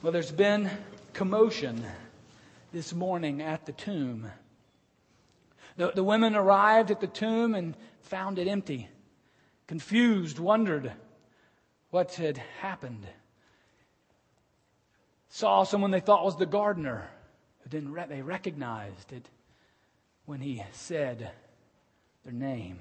Well, 0.00 0.12
there's 0.12 0.30
been 0.30 0.70
commotion 1.12 1.84
this 2.70 2.94
morning 2.94 3.42
at 3.42 3.66
the 3.66 3.72
tomb. 3.72 4.30
The, 5.76 5.90
the 5.90 6.04
women 6.04 6.36
arrived 6.36 6.92
at 6.92 7.00
the 7.00 7.08
tomb 7.08 7.56
and 7.56 7.76
found 8.02 8.38
it 8.38 8.46
empty. 8.46 8.88
Confused, 9.66 10.38
wondered 10.38 10.92
what 11.90 12.14
had 12.14 12.38
happened. 12.60 13.08
Saw 15.30 15.64
someone 15.64 15.90
they 15.90 15.98
thought 15.98 16.24
was 16.24 16.36
the 16.36 16.46
gardener, 16.46 17.10
who 17.62 17.70
didn't 17.70 17.90
re- 17.90 18.06
they 18.08 18.22
recognized 18.22 19.12
it 19.12 19.28
when 20.26 20.40
he 20.40 20.62
said 20.70 21.32
their 22.22 22.32
name. 22.32 22.78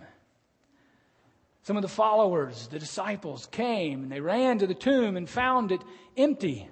Some 1.63 1.77
of 1.77 1.81
the 1.81 1.88
followers, 1.88 2.68
the 2.68 2.77
disciples, 2.77 3.47
came 3.47 4.04
and 4.04 4.11
they 4.11 4.21
ran 4.21 4.59
to 4.59 4.68
the 4.68 4.75
tomb 4.75 5.18
and 5.18 5.27
found 5.27 5.71
it 5.71 5.81
empty. 6.15 6.70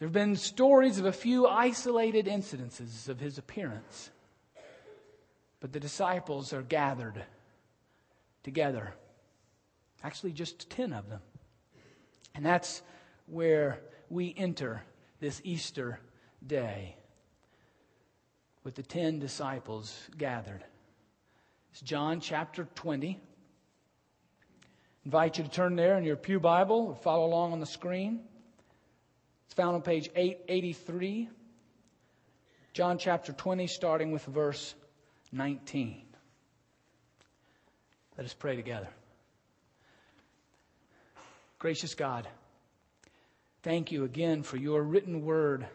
There 0.00 0.06
have 0.06 0.14
been 0.14 0.36
stories 0.36 0.98
of 0.98 1.04
a 1.04 1.12
few 1.12 1.46
isolated 1.46 2.24
incidences 2.24 3.10
of 3.10 3.20
his 3.20 3.36
appearance, 3.36 4.10
but 5.60 5.74
the 5.74 5.78
disciples 5.78 6.54
are 6.54 6.62
gathered 6.62 7.22
together. 8.42 8.94
Actually, 10.02 10.32
just 10.32 10.70
10 10.70 10.94
of 10.94 11.10
them. 11.10 11.20
And 12.34 12.46
that's 12.46 12.80
where 13.26 13.78
we 14.08 14.34
enter 14.38 14.82
this 15.20 15.42
Easter 15.44 16.00
day 16.46 16.96
with 18.64 18.76
the 18.76 18.82
10 18.82 19.18
disciples 19.18 20.08
gathered. 20.16 20.64
It's 21.72 21.82
John 21.82 22.20
chapter 22.20 22.66
20. 22.74 23.18
I 23.20 24.66
invite 25.04 25.36
you 25.36 25.44
to 25.44 25.50
turn 25.50 25.76
there 25.76 25.98
in 25.98 26.04
your 26.04 26.16
Pew 26.16 26.40
Bible 26.40 26.86
or 26.88 26.94
follow 26.94 27.26
along 27.26 27.52
on 27.52 27.60
the 27.60 27.66
screen. 27.66 28.20
It's 29.50 29.56
found 29.56 29.74
on 29.74 29.82
page 29.82 30.08
883. 30.14 31.28
John 32.72 32.98
chapter 32.98 33.32
20, 33.32 33.66
starting 33.66 34.12
with 34.12 34.24
verse 34.24 34.76
19. 35.32 36.02
Let 38.16 38.24
us 38.24 38.32
pray 38.32 38.54
together. 38.54 38.86
Gracious 41.58 41.96
God, 41.96 42.28
thank 43.64 43.90
you 43.90 44.04
again 44.04 44.44
for 44.44 44.56
your 44.56 44.84
written 44.84 45.24
word. 45.24 45.66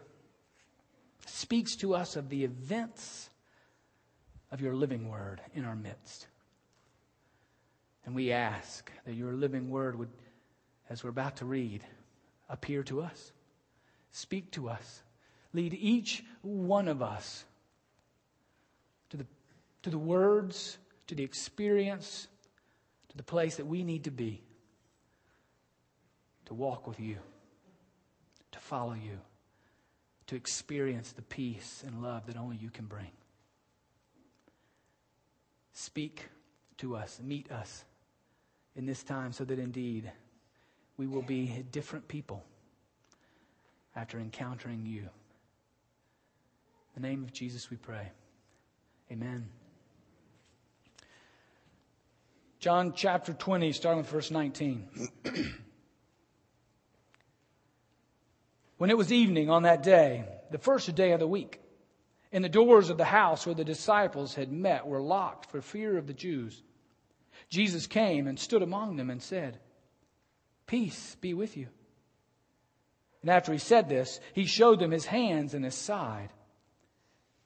Speaks 1.26 1.76
to 1.76 1.96
us 1.96 2.16
of 2.16 2.30
the 2.30 2.46
events 2.46 3.30
of 4.54 4.62
your 4.62 4.74
living 4.74 5.10
word 5.10 5.42
in 5.54 5.66
our 5.66 5.76
midst. 5.76 6.28
And 8.06 8.16
we 8.16 8.32
ask 8.32 8.90
that 9.06 9.16
your 9.16 9.34
living 9.34 9.70
word 9.70 10.00
would, 10.00 10.12
as 10.90 11.04
we're 11.04 11.10
about 11.10 11.36
to 11.38 11.46
read, 11.46 11.84
appear 12.48 12.82
to 12.84 13.02
us. 13.02 13.34
Speak 14.16 14.50
to 14.52 14.70
us. 14.70 15.04
Lead 15.52 15.74
each 15.74 16.24
one 16.42 16.88
of 16.88 17.02
us 17.02 17.44
to 19.10 19.18
the, 19.18 19.26
to 19.84 19.90
the 19.90 19.98
words, 19.98 20.78
to 21.08 21.16
the 21.16 21.24
experience, 21.24 22.30
to 23.10 23.18
the 23.18 23.24
place 23.24 23.58
that 23.58 23.68
we 23.68 23.84
need 23.84 24.06
to 24.06 24.12
be 24.12 24.42
to 26.46 26.54
walk 26.54 26.88
with 26.88 26.98
you, 26.98 27.18
to 28.54 28.60
follow 28.60 28.94
you, 28.94 29.20
to 30.28 30.38
experience 30.38 31.12
the 31.12 31.22
peace 31.22 31.84
and 31.86 32.02
love 32.02 32.26
that 32.28 32.38
only 32.38 32.56
you 32.56 32.70
can 32.70 32.86
bring. 32.86 33.12
Speak 35.74 36.30
to 36.78 36.96
us, 36.96 37.20
meet 37.22 37.52
us 37.52 37.84
in 38.78 38.86
this 38.86 39.04
time 39.04 39.34
so 39.34 39.44
that 39.44 39.60
indeed 39.60 40.10
we 40.96 41.06
will 41.06 41.22
be 41.22 41.66
different 41.70 42.08
people 42.08 42.46
after 43.96 44.20
encountering 44.20 44.86
you. 44.86 45.10
In 46.96 47.02
the 47.02 47.08
name 47.08 47.24
of 47.24 47.32
Jesus 47.34 47.70
we 47.70 47.78
pray. 47.78 48.12
Amen. 49.12 49.48
John 52.60 52.94
chapter 52.96 53.34
20, 53.34 53.72
starting 53.74 54.02
with 54.02 54.10
verse 54.10 54.32
19. 54.32 54.88
when 58.78 58.90
it 58.90 58.98
was 58.98 59.12
evening 59.12 59.50
on 59.50 59.64
that 59.64 59.84
day, 59.84 60.26
the 60.52 60.58
first 60.58 60.94
day 60.96 61.12
of 61.12 61.20
the 61.20 61.28
week, 61.28 61.62
and 62.32 62.44
the 62.44 62.50
doors 62.50 62.90
of 62.90 62.98
the 62.98 63.06
house 63.06 63.46
where 63.46 63.56
the 63.56 63.64
disciples 63.64 64.34
had 64.34 64.52
met 64.52 64.88
were 64.88 65.00
locked 65.02 65.52
for 65.52 65.62
fear 65.62 65.98
of 65.98 66.08
the 66.08 66.14
Jews, 66.14 66.64
Jesus 67.50 67.88
came 67.88 68.28
and 68.28 68.40
stood 68.40 68.64
among 68.64 68.96
them 68.96 69.10
and 69.10 69.22
said, 69.22 69.60
Peace 70.66 71.16
be 71.22 71.34
with 71.34 71.56
you. 71.56 71.68
And 73.26 73.32
after 73.32 73.52
he 73.52 73.58
said 73.58 73.90
this, 73.90 74.20
he 74.34 74.46
showed 74.46 74.80
them 74.80 74.92
his 74.92 75.08
hands 75.08 75.56
and 75.56 75.66
his 75.66 75.74
side. 75.74 76.30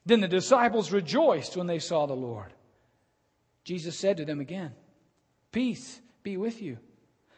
Then 0.05 0.19
the 0.19 0.27
disciples 0.27 0.91
rejoiced 0.91 1.55
when 1.55 1.67
they 1.67 1.79
saw 1.79 2.05
the 2.05 2.13
Lord. 2.13 2.51
Jesus 3.63 3.97
said 3.97 4.17
to 4.17 4.25
them 4.25 4.41
again, 4.41 4.73
Peace 5.53 6.01
be 6.21 6.35
with 6.35 6.61
you. 6.61 6.79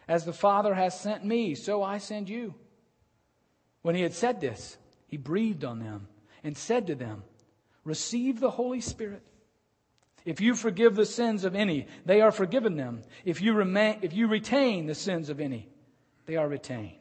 As 0.07 0.25
the 0.25 0.33
Father 0.33 0.73
has 0.73 0.99
sent 0.99 1.23
me, 1.23 1.53
so 1.53 1.83
I 1.83 1.99
send 1.99 2.29
you. 2.29 2.55
When 3.83 3.93
he 3.93 4.01
had 4.01 4.15
said 4.15 4.41
this, 4.41 4.75
he 5.05 5.17
breathed 5.17 5.63
on 5.63 5.77
them 5.77 6.07
and 6.43 6.57
said 6.57 6.87
to 6.87 6.95
them, 6.95 7.21
Receive 7.83 8.39
the 8.39 8.49
Holy 8.49 8.81
Spirit. 8.81 9.21
If 10.25 10.41
you 10.41 10.55
forgive 10.55 10.95
the 10.95 11.05
sins 11.05 11.43
of 11.43 11.53
any, 11.53 11.85
they 12.07 12.21
are 12.21 12.31
forgiven 12.31 12.75
them. 12.75 13.03
If 13.23 13.39
you, 13.39 13.53
remain, 13.53 13.99
if 14.01 14.13
you 14.13 14.27
retain 14.27 14.87
the 14.87 14.95
sins 14.95 15.29
of 15.29 15.39
any, 15.39 15.69
they 16.25 16.37
are 16.37 16.47
retained. 16.47 17.00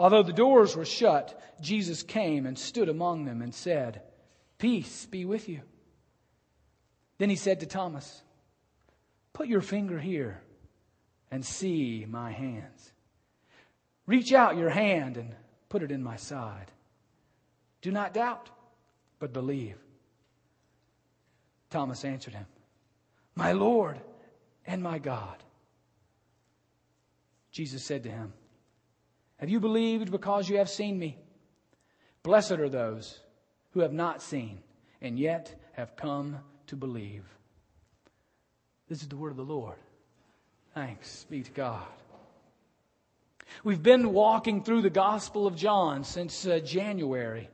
Although 0.00 0.22
the 0.22 0.32
doors 0.32 0.74
were 0.74 0.86
shut, 0.86 1.38
Jesus 1.60 2.02
came 2.02 2.46
and 2.46 2.58
stood 2.58 2.88
among 2.88 3.26
them 3.26 3.42
and 3.42 3.54
said, 3.54 4.00
Peace 4.56 5.04
be 5.04 5.26
with 5.26 5.46
you. 5.46 5.60
Then 7.18 7.28
he 7.28 7.36
said 7.36 7.60
to 7.60 7.66
Thomas, 7.66 8.22
Put 9.34 9.46
your 9.46 9.60
finger 9.60 9.98
here 9.98 10.40
and 11.30 11.44
see 11.44 12.06
my 12.08 12.30
hands. 12.30 12.92
Reach 14.06 14.32
out 14.32 14.56
your 14.56 14.70
hand 14.70 15.18
and 15.18 15.34
put 15.68 15.82
it 15.82 15.92
in 15.92 16.02
my 16.02 16.16
side. 16.16 16.70
Do 17.82 17.90
not 17.90 18.14
doubt, 18.14 18.48
but 19.18 19.34
believe. 19.34 19.76
Thomas 21.68 22.06
answered 22.06 22.32
him, 22.32 22.46
My 23.34 23.52
Lord 23.52 24.00
and 24.64 24.82
my 24.82 24.98
God. 24.98 25.36
Jesus 27.52 27.84
said 27.84 28.04
to 28.04 28.10
him, 28.10 28.32
have 29.40 29.48
you 29.48 29.58
believed 29.58 30.10
because 30.10 30.50
you 30.50 30.58
have 30.58 30.68
seen 30.68 30.98
me? 30.98 31.18
Blessed 32.22 32.52
are 32.52 32.68
those 32.68 33.18
who 33.70 33.80
have 33.80 33.92
not 33.92 34.20
seen 34.20 34.60
and 35.00 35.18
yet 35.18 35.58
have 35.72 35.96
come 35.96 36.38
to 36.66 36.76
believe. 36.76 37.24
This 38.86 39.00
is 39.00 39.08
the 39.08 39.16
word 39.16 39.30
of 39.30 39.38
the 39.38 39.42
Lord. 39.42 39.78
Thanks 40.74 41.24
be 41.30 41.42
to 41.42 41.50
God. 41.52 41.86
We've 43.64 43.82
been 43.82 44.12
walking 44.12 44.62
through 44.62 44.82
the 44.82 44.90
Gospel 44.90 45.46
of 45.46 45.56
John 45.56 46.04
since 46.04 46.46
uh, 46.46 46.60
January. 46.60 47.48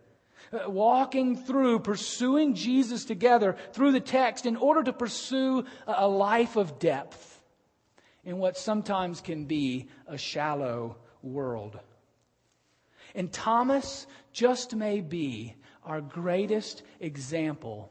Uh, 0.52 0.68
walking 0.68 1.36
through, 1.36 1.78
pursuing 1.78 2.54
Jesus 2.54 3.04
together 3.04 3.56
through 3.72 3.92
the 3.92 4.00
text 4.00 4.44
in 4.44 4.56
order 4.56 4.82
to 4.82 4.92
pursue 4.92 5.64
a, 5.86 5.94
a 5.98 6.08
life 6.08 6.56
of 6.56 6.80
depth 6.80 7.40
in 8.24 8.38
what 8.38 8.56
sometimes 8.56 9.20
can 9.20 9.44
be 9.44 9.88
a 10.08 10.18
shallow 10.18 10.96
world. 11.26 11.78
And 13.14 13.32
Thomas 13.32 14.06
just 14.32 14.74
may 14.74 15.00
be 15.00 15.54
our 15.84 16.00
greatest 16.00 16.82
example 17.00 17.90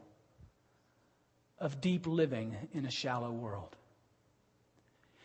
of 1.59 1.81
deep 1.81 2.05
living 2.05 2.55
in 2.73 2.85
a 2.85 2.91
shallow 2.91 3.31
world. 3.31 3.75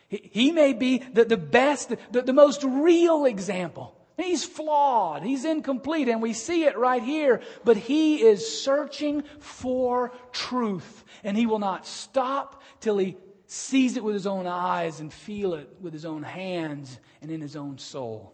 He, 0.07 0.51
may 0.51 0.73
be 0.73 0.97
the, 0.97 1.23
the 1.23 1.37
best, 1.37 1.93
the, 2.11 2.21
the 2.21 2.33
most 2.33 2.63
real 2.65 3.23
example. 3.23 3.95
He's 4.17 4.43
flawed. 4.43 5.23
He's 5.23 5.45
incomplete. 5.45 6.09
And 6.09 6.21
we 6.21 6.33
see 6.33 6.65
it 6.65 6.77
right 6.77 7.01
here. 7.01 7.39
But 7.63 7.77
he 7.77 8.21
is 8.21 8.61
searching 8.61 9.23
for 9.39 10.11
truth. 10.33 11.05
And 11.23 11.37
he 11.37 11.45
will 11.45 11.59
not 11.59 11.87
stop 11.87 12.61
till 12.81 12.97
he 12.97 13.15
sees 13.51 13.97
it 13.97 14.03
with 14.03 14.13
his 14.13 14.27
own 14.27 14.47
eyes 14.47 15.01
and 15.01 15.11
feel 15.11 15.55
it 15.55 15.69
with 15.81 15.91
his 15.91 16.05
own 16.05 16.23
hands 16.23 16.97
and 17.21 17.29
in 17.29 17.41
his 17.41 17.57
own 17.57 17.77
soul. 17.77 18.33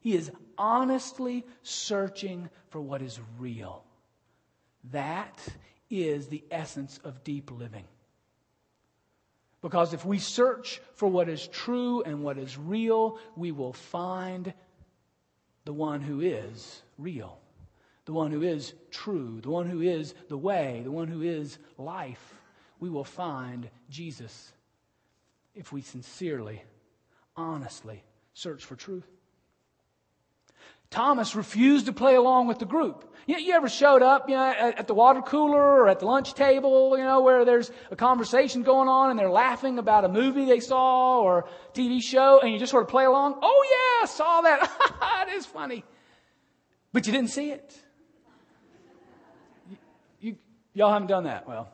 He 0.00 0.14
is 0.14 0.30
honestly 0.58 1.46
searching 1.62 2.50
for 2.68 2.82
what 2.82 3.00
is 3.00 3.18
real. 3.38 3.82
That 4.90 5.38
is 5.88 6.26
the 6.26 6.44
essence 6.50 7.00
of 7.02 7.24
deep 7.24 7.50
living. 7.50 7.86
Because 9.62 9.94
if 9.94 10.04
we 10.04 10.18
search 10.18 10.82
for 10.96 11.08
what 11.08 11.30
is 11.30 11.48
true 11.48 12.02
and 12.02 12.22
what 12.22 12.36
is 12.36 12.58
real, 12.58 13.18
we 13.36 13.52
will 13.52 13.72
find 13.72 14.52
the 15.64 15.72
one 15.72 16.02
who 16.02 16.20
is 16.20 16.82
real, 16.98 17.38
the 18.04 18.12
one 18.12 18.32
who 18.32 18.42
is 18.42 18.74
true, 18.90 19.40
the 19.40 19.50
one 19.50 19.66
who 19.66 19.80
is 19.80 20.14
the 20.28 20.36
way, 20.36 20.82
the 20.84 20.92
one 20.92 21.08
who 21.08 21.22
is 21.22 21.56
life. 21.78 22.34
We 22.82 22.90
will 22.90 23.04
find 23.04 23.70
Jesus 23.90 24.52
if 25.54 25.70
we 25.70 25.82
sincerely, 25.82 26.64
honestly 27.36 28.02
search 28.34 28.64
for 28.64 28.74
truth. 28.74 29.06
Thomas 30.90 31.36
refused 31.36 31.86
to 31.86 31.92
play 31.92 32.16
along 32.16 32.48
with 32.48 32.58
the 32.58 32.64
group. 32.64 33.14
You, 33.28 33.38
you 33.38 33.54
ever 33.54 33.68
showed 33.68 34.02
up, 34.02 34.28
you 34.28 34.34
know, 34.34 34.42
at, 34.42 34.80
at, 34.80 34.86
the 34.88 34.94
water 34.94 35.22
cooler 35.22 35.62
or 35.62 35.86
at 35.86 36.00
the 36.00 36.06
lunch 36.06 36.34
table, 36.34 36.98
you 36.98 37.04
know, 37.04 37.20
where 37.20 37.44
there's 37.44 37.70
a 37.92 37.94
conversation 37.94 38.64
going 38.64 38.88
on 38.88 39.10
and 39.10 39.18
they're 39.18 39.30
laughing 39.30 39.78
about 39.78 40.04
a 40.04 40.08
movie 40.08 40.46
they 40.46 40.58
saw 40.58 41.20
or 41.20 41.48
TV 41.74 42.02
show 42.02 42.40
and 42.40 42.52
you 42.52 42.58
just 42.58 42.72
sort 42.72 42.82
of 42.82 42.88
play 42.88 43.04
along? 43.04 43.38
Oh 43.40 44.00
yeah, 44.00 44.06
saw 44.06 44.40
that. 44.40 45.28
it 45.28 45.34
is 45.34 45.46
funny. 45.46 45.84
But 46.92 47.06
you 47.06 47.12
didn't 47.12 47.30
see 47.30 47.52
it. 47.52 47.80
You, 49.70 49.76
you, 50.20 50.36
y'all 50.74 50.92
haven't 50.92 51.06
done 51.06 51.24
that. 51.24 51.46
Well, 51.46 51.72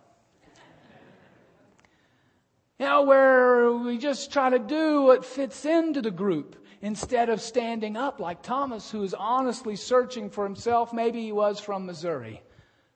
you 2.78 2.86
know, 2.86 3.02
where 3.02 3.72
we 3.72 3.98
just 3.98 4.32
try 4.32 4.50
to 4.50 4.58
do 4.58 5.02
what 5.02 5.24
fits 5.24 5.64
into 5.64 6.00
the 6.00 6.10
group 6.10 6.64
instead 6.80 7.28
of 7.28 7.40
standing 7.40 7.96
up 7.96 8.20
like 8.20 8.42
Thomas, 8.42 8.90
who 8.90 9.02
is 9.02 9.14
honestly 9.14 9.74
searching 9.74 10.30
for 10.30 10.44
himself. 10.44 10.92
Maybe 10.92 11.22
he 11.22 11.32
was 11.32 11.58
from 11.58 11.86
Missouri, 11.86 12.40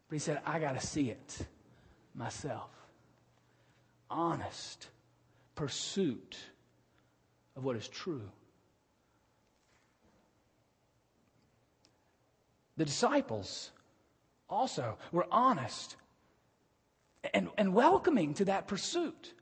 but 0.09 0.15
he 0.15 0.21
said, 0.21 0.41
I 0.47 0.61
got 0.61 0.81
to 0.81 0.87
see 0.87 1.11
it 1.11 1.47
myself. 2.15 2.71
Honest 4.09 4.89
pursuit 5.57 6.37
of 7.57 7.65
what 7.65 7.77
is 7.77 7.89
true. 7.89 8.29
The 12.77 12.85
disciples 12.85 13.71
also 14.49 14.97
were 15.11 15.27
honest 15.31 15.97
and, 17.35 17.49
and 17.59 17.75
welcoming 17.75 18.35
to 18.35 18.45
that 18.47 18.67
pursuit. 18.69 19.35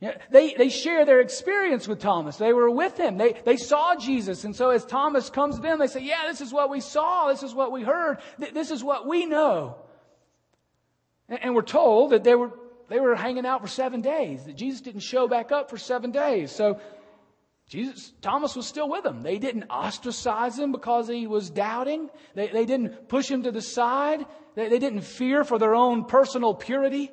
They, 0.00 0.54
they 0.54 0.68
share 0.68 1.06
their 1.06 1.20
experience 1.20 1.88
with 1.88 2.00
Thomas. 2.00 2.36
They 2.36 2.52
were 2.52 2.70
with 2.70 2.98
him. 2.98 3.16
They, 3.16 3.34
they 3.44 3.56
saw 3.56 3.96
Jesus. 3.96 4.44
And 4.44 4.54
so 4.54 4.68
as 4.68 4.84
Thomas 4.84 5.30
comes 5.30 5.56
to 5.56 5.62
them, 5.62 5.78
they 5.78 5.86
say, 5.86 6.02
yeah, 6.02 6.24
this 6.26 6.42
is 6.42 6.52
what 6.52 6.68
we 6.68 6.80
saw. 6.80 7.28
This 7.28 7.42
is 7.42 7.54
what 7.54 7.72
we 7.72 7.82
heard. 7.82 8.18
This 8.38 8.70
is 8.70 8.84
what 8.84 9.06
we 9.06 9.24
know. 9.24 9.76
And, 11.30 11.42
and 11.42 11.54
we're 11.54 11.62
told 11.62 12.12
that 12.12 12.24
they 12.24 12.34
were, 12.34 12.52
they 12.88 13.00
were 13.00 13.14
hanging 13.14 13.46
out 13.46 13.62
for 13.62 13.68
seven 13.68 14.02
days, 14.02 14.44
that 14.44 14.56
Jesus 14.56 14.82
didn't 14.82 15.00
show 15.00 15.28
back 15.28 15.50
up 15.50 15.70
for 15.70 15.78
seven 15.78 16.10
days. 16.10 16.52
So 16.52 16.78
Jesus, 17.66 18.12
Thomas 18.20 18.54
was 18.54 18.66
still 18.66 18.90
with 18.90 19.02
them. 19.02 19.22
They 19.22 19.38
didn't 19.38 19.70
ostracize 19.70 20.58
him 20.58 20.72
because 20.72 21.08
he 21.08 21.26
was 21.26 21.48
doubting. 21.48 22.10
They, 22.34 22.48
they 22.48 22.66
didn't 22.66 23.08
push 23.08 23.30
him 23.30 23.44
to 23.44 23.50
the 23.50 23.62
side. 23.62 24.26
They, 24.56 24.68
they 24.68 24.78
didn't 24.78 25.00
fear 25.00 25.42
for 25.42 25.58
their 25.58 25.74
own 25.74 26.04
personal 26.04 26.54
purity. 26.54 27.10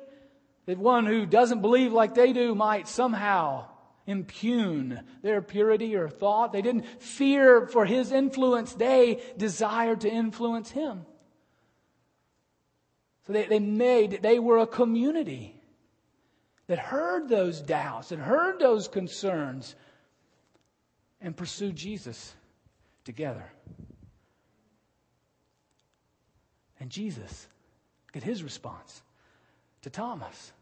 That 0.66 0.78
one 0.78 1.06
who 1.06 1.26
doesn't 1.26 1.60
believe 1.60 1.92
like 1.92 2.14
they 2.14 2.32
do 2.32 2.54
might 2.54 2.88
somehow 2.88 3.66
impugn 4.06 5.02
their 5.22 5.42
purity 5.42 5.96
or 5.96 6.08
thought. 6.08 6.52
They 6.52 6.62
didn't 6.62 7.02
fear 7.02 7.66
for 7.66 7.84
his 7.84 8.12
influence. 8.12 8.74
They 8.74 9.22
desired 9.36 10.02
to 10.02 10.10
influence 10.10 10.70
him. 10.70 11.04
So 13.26 13.32
they, 13.32 13.46
they 13.46 13.58
made, 13.58 14.20
they 14.22 14.38
were 14.38 14.58
a 14.58 14.66
community 14.66 15.60
that 16.66 16.78
heard 16.78 17.28
those 17.28 17.60
doubts 17.60 18.12
and 18.12 18.20
heard 18.20 18.58
those 18.58 18.88
concerns 18.88 19.74
and 21.20 21.36
pursued 21.36 21.76
Jesus 21.76 22.34
together. 23.04 23.50
And 26.80 26.90
Jesus, 26.90 27.48
get 28.12 28.22
his 28.22 28.42
response 28.42 29.02
to 29.84 29.90
Thomas. 29.90 30.52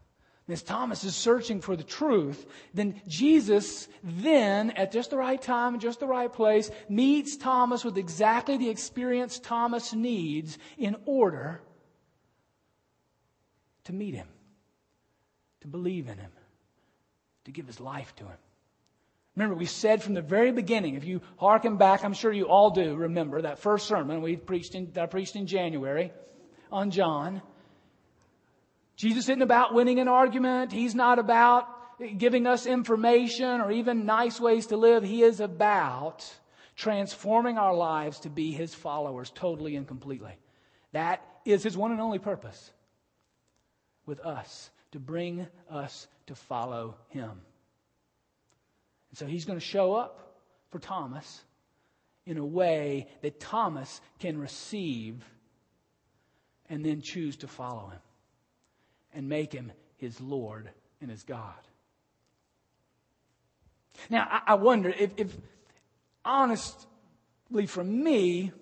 As 0.49 0.63
Thomas 0.63 1.03
is 1.05 1.17
searching 1.17 1.63
for 1.63 1.77
the 1.77 1.85
truth, 1.85 2.47
then 2.75 3.01
Jesus 3.09 3.89
then, 4.03 4.71
at 4.73 4.93
just 4.93 5.09
the 5.11 5.17
right 5.17 5.41
time, 5.41 5.79
just 5.79 6.01
the 6.01 6.07
right 6.07 6.31
place, 6.31 6.71
meets 6.91 7.37
Thomas 7.37 7.85
with 7.85 7.97
exactly 7.97 8.59
the 8.59 8.69
experience 8.69 9.39
Thomas 9.39 9.95
needs 9.95 10.59
in 10.77 10.97
order 11.07 11.63
to 13.85 13.95
meet 13.95 14.15
him, 14.15 14.29
to 15.63 15.69
believe 15.69 16.09
in 16.09 16.19
him, 16.19 16.33
to 17.45 17.51
give 17.51 17.67
his 17.67 17.81
life 17.81 18.15
to 18.17 18.25
him. 18.25 18.39
Remember, 19.37 19.55
we 19.55 19.65
said 19.65 20.03
from 20.03 20.13
the 20.13 20.21
very 20.21 20.53
beginning, 20.53 20.97
if 20.97 21.05
you 21.05 21.23
hearken 21.39 21.79
back, 21.79 22.05
I'm 22.05 22.13
sure 22.13 22.33
you 22.33 22.49
all 22.49 22.71
do 22.71 22.95
remember 22.95 23.41
that 23.43 23.61
first 23.61 23.87
sermon 23.87 24.21
we 24.21 24.37
preached 24.37 24.75
in, 24.75 24.91
that 24.93 25.05
I 25.05 25.07
preached 25.07 25.37
in 25.37 25.47
January 25.47 26.13
on 26.71 26.91
John. 26.91 27.41
Jesus 28.97 29.25
isn't 29.25 29.43
about 29.43 29.75
winning 29.75 29.99
an 29.99 30.09
argument. 30.09 30.73
He's 30.73 30.95
not 30.95 31.19
about 31.19 31.67
giving 32.19 32.47
us 32.47 32.67
information 32.67 33.61
or 33.61 33.71
even 33.71 34.07
nice 34.07 34.41
ways 34.41 34.67
to 34.67 34.77
live. 34.77 35.03
He 35.03 35.23
is 35.23 35.41
about 35.41 36.29
transforming 36.77 37.59
our 37.59 37.75
lives 37.75 38.21
to 38.21 38.31
be 38.31 38.53
His 38.53 38.75
followers 38.75 39.31
totally 39.35 39.77
and 39.77 39.87
completely. 39.87 40.37
That 40.93 41.25
is 41.45 41.63
His 41.63 41.77
one 41.77 41.93
and 41.93 42.01
only 42.01 42.19
purpose 42.19 42.71
with 44.05 44.21
us, 44.21 44.71
to 44.91 44.99
bring 44.99 45.47
us 45.71 46.09
to 46.27 46.35
follow 46.35 46.97
Him. 47.09 47.31
And 49.11 49.19
so 49.19 49.27
He's 49.27 49.45
going 49.45 49.59
to 49.59 49.65
show 49.65 49.95
up 49.95 50.37
for 50.71 50.79
Thomas 50.79 51.43
in 52.27 52.37
a 52.37 52.45
way 52.45 53.09
that 53.23 53.41
Thomas 53.41 54.01
can 54.19 54.39
receive 54.39 55.25
and 56.69 56.85
then 56.85 57.01
choose 57.01 57.37
to 57.39 57.49
follow 57.49 57.89
Him 57.89 58.01
and 59.15 59.29
make 59.29 59.53
him 59.53 59.73
his 59.97 60.21
Lord 60.21 60.71
and 61.01 61.11
his 61.11 61.23
God. 61.23 61.55
Now, 64.11 64.27
I, 64.31 64.53
I 64.53 64.55
wonder 64.55 64.91
if, 64.91 65.13
if, 65.17 65.37
honestly, 66.25 66.87
for 67.67 67.85
me, 67.85 68.53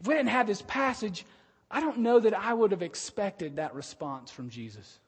if 0.00 0.06
we 0.06 0.14
didn't 0.14 0.30
have 0.30 0.46
this 0.46 0.62
passage, 0.62 1.24
I 1.70 1.80
don't 1.80 1.98
know 1.98 2.20
that 2.20 2.34
I 2.34 2.54
would 2.54 2.70
have 2.70 2.82
expected 2.82 3.56
that 3.56 3.74
response 3.74 4.30
from 4.30 4.50
Jesus. 4.50 4.98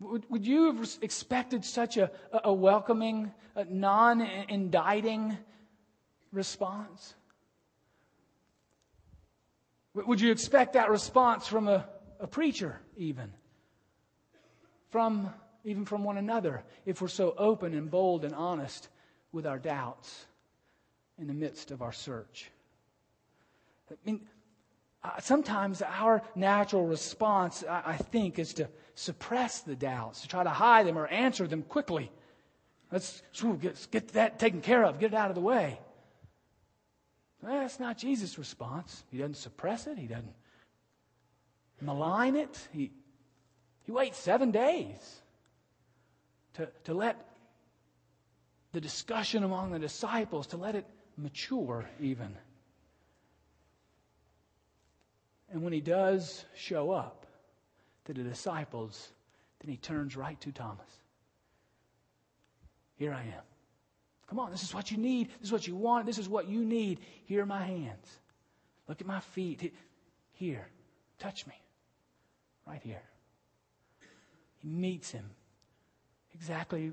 Would, 0.00 0.28
would 0.30 0.46
you 0.46 0.66
have 0.66 0.98
expected 1.00 1.64
such 1.64 1.96
a, 1.96 2.10
a 2.44 2.52
welcoming, 2.52 3.32
non 3.68 4.20
indicting 4.20 5.38
response? 6.32 7.14
Would 9.94 10.20
you 10.20 10.32
expect 10.32 10.72
that 10.72 10.90
response 10.90 11.46
from 11.46 11.68
a 11.68 11.86
a 12.22 12.26
preacher, 12.26 12.80
even. 12.96 13.30
From, 14.90 15.28
even 15.64 15.84
from 15.84 16.04
one 16.04 16.16
another, 16.16 16.62
if 16.86 17.02
we're 17.02 17.08
so 17.08 17.34
open 17.36 17.74
and 17.74 17.90
bold 17.90 18.24
and 18.24 18.34
honest 18.34 18.88
with 19.32 19.46
our 19.46 19.58
doubts 19.58 20.24
in 21.18 21.26
the 21.26 21.34
midst 21.34 21.72
of 21.72 21.82
our 21.82 21.92
search. 21.92 22.50
I 23.90 23.94
mean, 24.06 24.20
uh, 25.02 25.18
sometimes 25.18 25.82
our 25.82 26.22
natural 26.36 26.86
response, 26.86 27.64
I, 27.68 27.96
think, 27.96 28.38
is 28.38 28.54
to 28.54 28.68
suppress 28.94 29.60
the 29.60 29.74
doubts, 29.74 30.20
to 30.22 30.28
try 30.28 30.44
to 30.44 30.50
hide 30.50 30.86
them 30.86 30.96
or 30.96 31.08
answer 31.08 31.48
them 31.48 31.62
quickly. 31.62 32.10
Let's, 32.92 33.22
let's 33.42 33.86
get 33.86 34.08
that 34.08 34.38
taken 34.38 34.60
care 34.60 34.84
of, 34.84 35.00
get 35.00 35.12
it 35.12 35.16
out 35.16 35.30
of 35.30 35.34
the 35.34 35.40
way. 35.40 35.80
Well, 37.42 37.58
that's 37.60 37.80
not 37.80 37.98
Jesus' 37.98 38.38
response. 38.38 39.02
He 39.10 39.18
doesn't 39.18 39.38
suppress 39.38 39.88
it, 39.88 39.98
he 39.98 40.06
doesn't 40.06 40.32
malign 41.82 42.36
it. 42.36 42.68
He, 42.72 42.90
he 43.84 43.92
waits 43.92 44.18
seven 44.18 44.50
days 44.50 45.22
to, 46.54 46.68
to 46.84 46.94
let 46.94 47.28
the 48.72 48.80
discussion 48.80 49.44
among 49.44 49.72
the 49.72 49.78
disciples, 49.78 50.46
to 50.48 50.56
let 50.56 50.74
it 50.74 50.86
mature 51.16 51.88
even. 52.00 52.34
And 55.50 55.62
when 55.62 55.72
he 55.72 55.80
does 55.80 56.44
show 56.54 56.90
up 56.90 57.26
to 58.06 58.14
the 58.14 58.22
disciples, 58.22 59.10
then 59.60 59.70
he 59.70 59.76
turns 59.76 60.16
right 60.16 60.40
to 60.40 60.52
Thomas. 60.52 60.88
Here 62.96 63.12
I 63.12 63.22
am. 63.22 63.42
Come 64.28 64.38
on, 64.38 64.50
this 64.50 64.62
is 64.62 64.72
what 64.72 64.90
you 64.90 64.96
need. 64.96 65.28
This 65.40 65.48
is 65.48 65.52
what 65.52 65.66
you 65.66 65.76
want. 65.76 66.06
This 66.06 66.16
is 66.16 66.28
what 66.28 66.48
you 66.48 66.64
need. 66.64 67.00
Here 67.26 67.42
are 67.42 67.46
my 67.46 67.62
hands. 67.62 68.20
Look 68.88 69.00
at 69.02 69.06
my 69.06 69.20
feet. 69.20 69.74
Here, 70.32 70.66
touch 71.18 71.46
me 71.46 71.54
right 72.72 72.82
here. 72.82 73.02
He 74.62 74.68
meets 74.68 75.10
him 75.10 75.28
exactly 76.32 76.92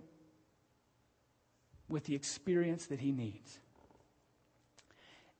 with 1.87 2.03
the 2.03 2.15
experience 2.15 2.87
that 2.87 2.99
he 2.99 3.13
needs. 3.13 3.59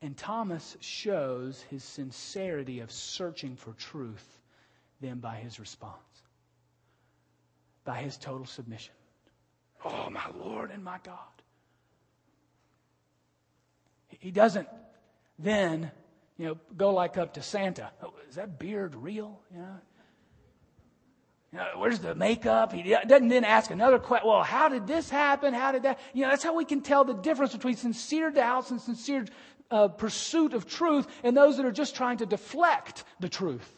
And 0.01 0.15
Thomas 0.15 0.77
shows 0.79 1.61
his 1.69 1.83
sincerity 1.83 2.79
of 2.79 2.89
searching 2.89 3.57
for 3.57 3.73
truth 3.73 4.39
then 5.01 5.19
by 5.19 5.35
his 5.35 5.59
response, 5.59 6.23
by 7.83 7.97
his 7.97 8.15
total 8.15 8.45
submission. 8.45 8.93
Oh, 9.83 10.09
my 10.09 10.25
Lord 10.41 10.71
and 10.71 10.83
my 10.83 10.99
God. 11.03 11.15
He 14.07 14.31
doesn't 14.31 14.69
then, 15.37 15.91
you 16.37 16.47
know, 16.47 16.57
go 16.77 16.93
like 16.93 17.17
up 17.17 17.33
to 17.33 17.41
Santa. 17.41 17.91
Oh, 18.01 18.13
is 18.29 18.35
that 18.35 18.57
beard 18.57 18.95
real? 18.95 19.39
You 19.53 19.59
know, 19.59 19.75
you 21.51 21.57
know, 21.57 21.65
where's 21.77 21.99
the 21.99 22.13
makeup? 22.13 22.73
He 22.73 22.83
doesn't 22.83 23.27
then 23.27 23.43
ask 23.43 23.71
another 23.71 23.97
question. 23.97 24.27
Well, 24.29 24.43
how 24.43 24.69
did 24.69 24.85
this 24.85 25.09
happen? 25.09 25.53
How 25.53 25.71
did 25.71 25.83
that? 25.83 25.99
You 26.13 26.23
know, 26.23 26.29
that's 26.29 26.43
how 26.43 26.55
we 26.55 26.65
can 26.65 26.81
tell 26.81 27.03
the 27.03 27.15
difference 27.15 27.53
between 27.53 27.75
sincere 27.75 28.29
doubts 28.29 28.69
and 28.69 28.79
sincere 28.79 29.25
uh, 29.71 29.87
pursuit 29.87 30.53
of 30.53 30.67
truth 30.67 31.07
and 31.23 31.35
those 31.35 31.57
that 31.57 31.65
are 31.65 31.71
just 31.71 31.95
trying 31.95 32.17
to 32.17 32.25
deflect 32.25 33.03
the 33.19 33.29
truth. 33.29 33.73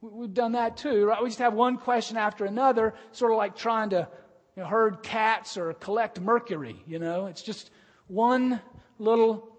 We've 0.00 0.32
done 0.32 0.52
that 0.52 0.76
too, 0.76 1.06
right? 1.06 1.20
We 1.20 1.28
just 1.28 1.40
have 1.40 1.54
one 1.54 1.76
question 1.76 2.16
after 2.16 2.44
another, 2.44 2.94
sort 3.10 3.32
of 3.32 3.38
like 3.38 3.56
trying 3.56 3.90
to 3.90 4.08
you 4.56 4.62
know, 4.62 4.68
herd 4.68 5.02
cats 5.02 5.56
or 5.56 5.72
collect 5.74 6.20
mercury, 6.20 6.82
you 6.86 7.00
know? 7.00 7.26
It's 7.26 7.42
just 7.42 7.70
one 8.06 8.60
little 8.98 9.57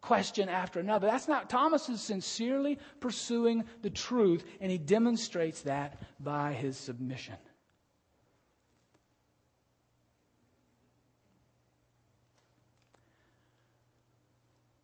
question 0.00 0.48
after 0.48 0.80
another. 0.80 1.06
That's 1.06 1.28
not, 1.28 1.50
Thomas 1.50 1.88
is 1.88 2.00
sincerely 2.00 2.78
pursuing 3.00 3.64
the 3.82 3.90
truth, 3.90 4.44
and 4.60 4.70
he 4.70 4.78
demonstrates 4.78 5.62
that 5.62 6.00
by 6.18 6.52
his 6.52 6.76
submission. 6.76 7.36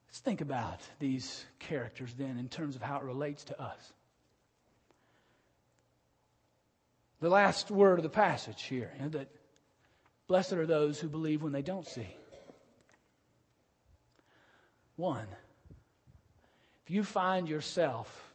Let's 0.09 0.19
think 0.21 0.41
about 0.41 0.81
these 0.99 1.45
characters 1.59 2.15
then 2.17 2.39
in 2.39 2.49
terms 2.49 2.77
of 2.77 2.83
how 2.83 2.97
it 2.97 3.05
relates 3.05 3.45
to 3.45 3.63
us. 3.63 3.93
The 7.21 7.31
last 7.31 7.71
word 7.71 7.99
of 7.99 8.03
the 8.03 8.11
passage 8.11 8.63
here, 8.63 8.93
you 8.97 9.05
know, 9.05 9.09
that 9.11 9.29
blessed 10.27 10.53
are 10.53 10.67
those 10.67 11.01
who 11.01 11.09
believe 11.09 11.43
when 11.43 11.53
they 11.53 11.63
don't 11.63 11.87
see. 11.87 12.09
One, 14.97 15.27
if 16.85 16.91
you 16.91 17.05
find 17.05 17.49
yourself 17.49 18.35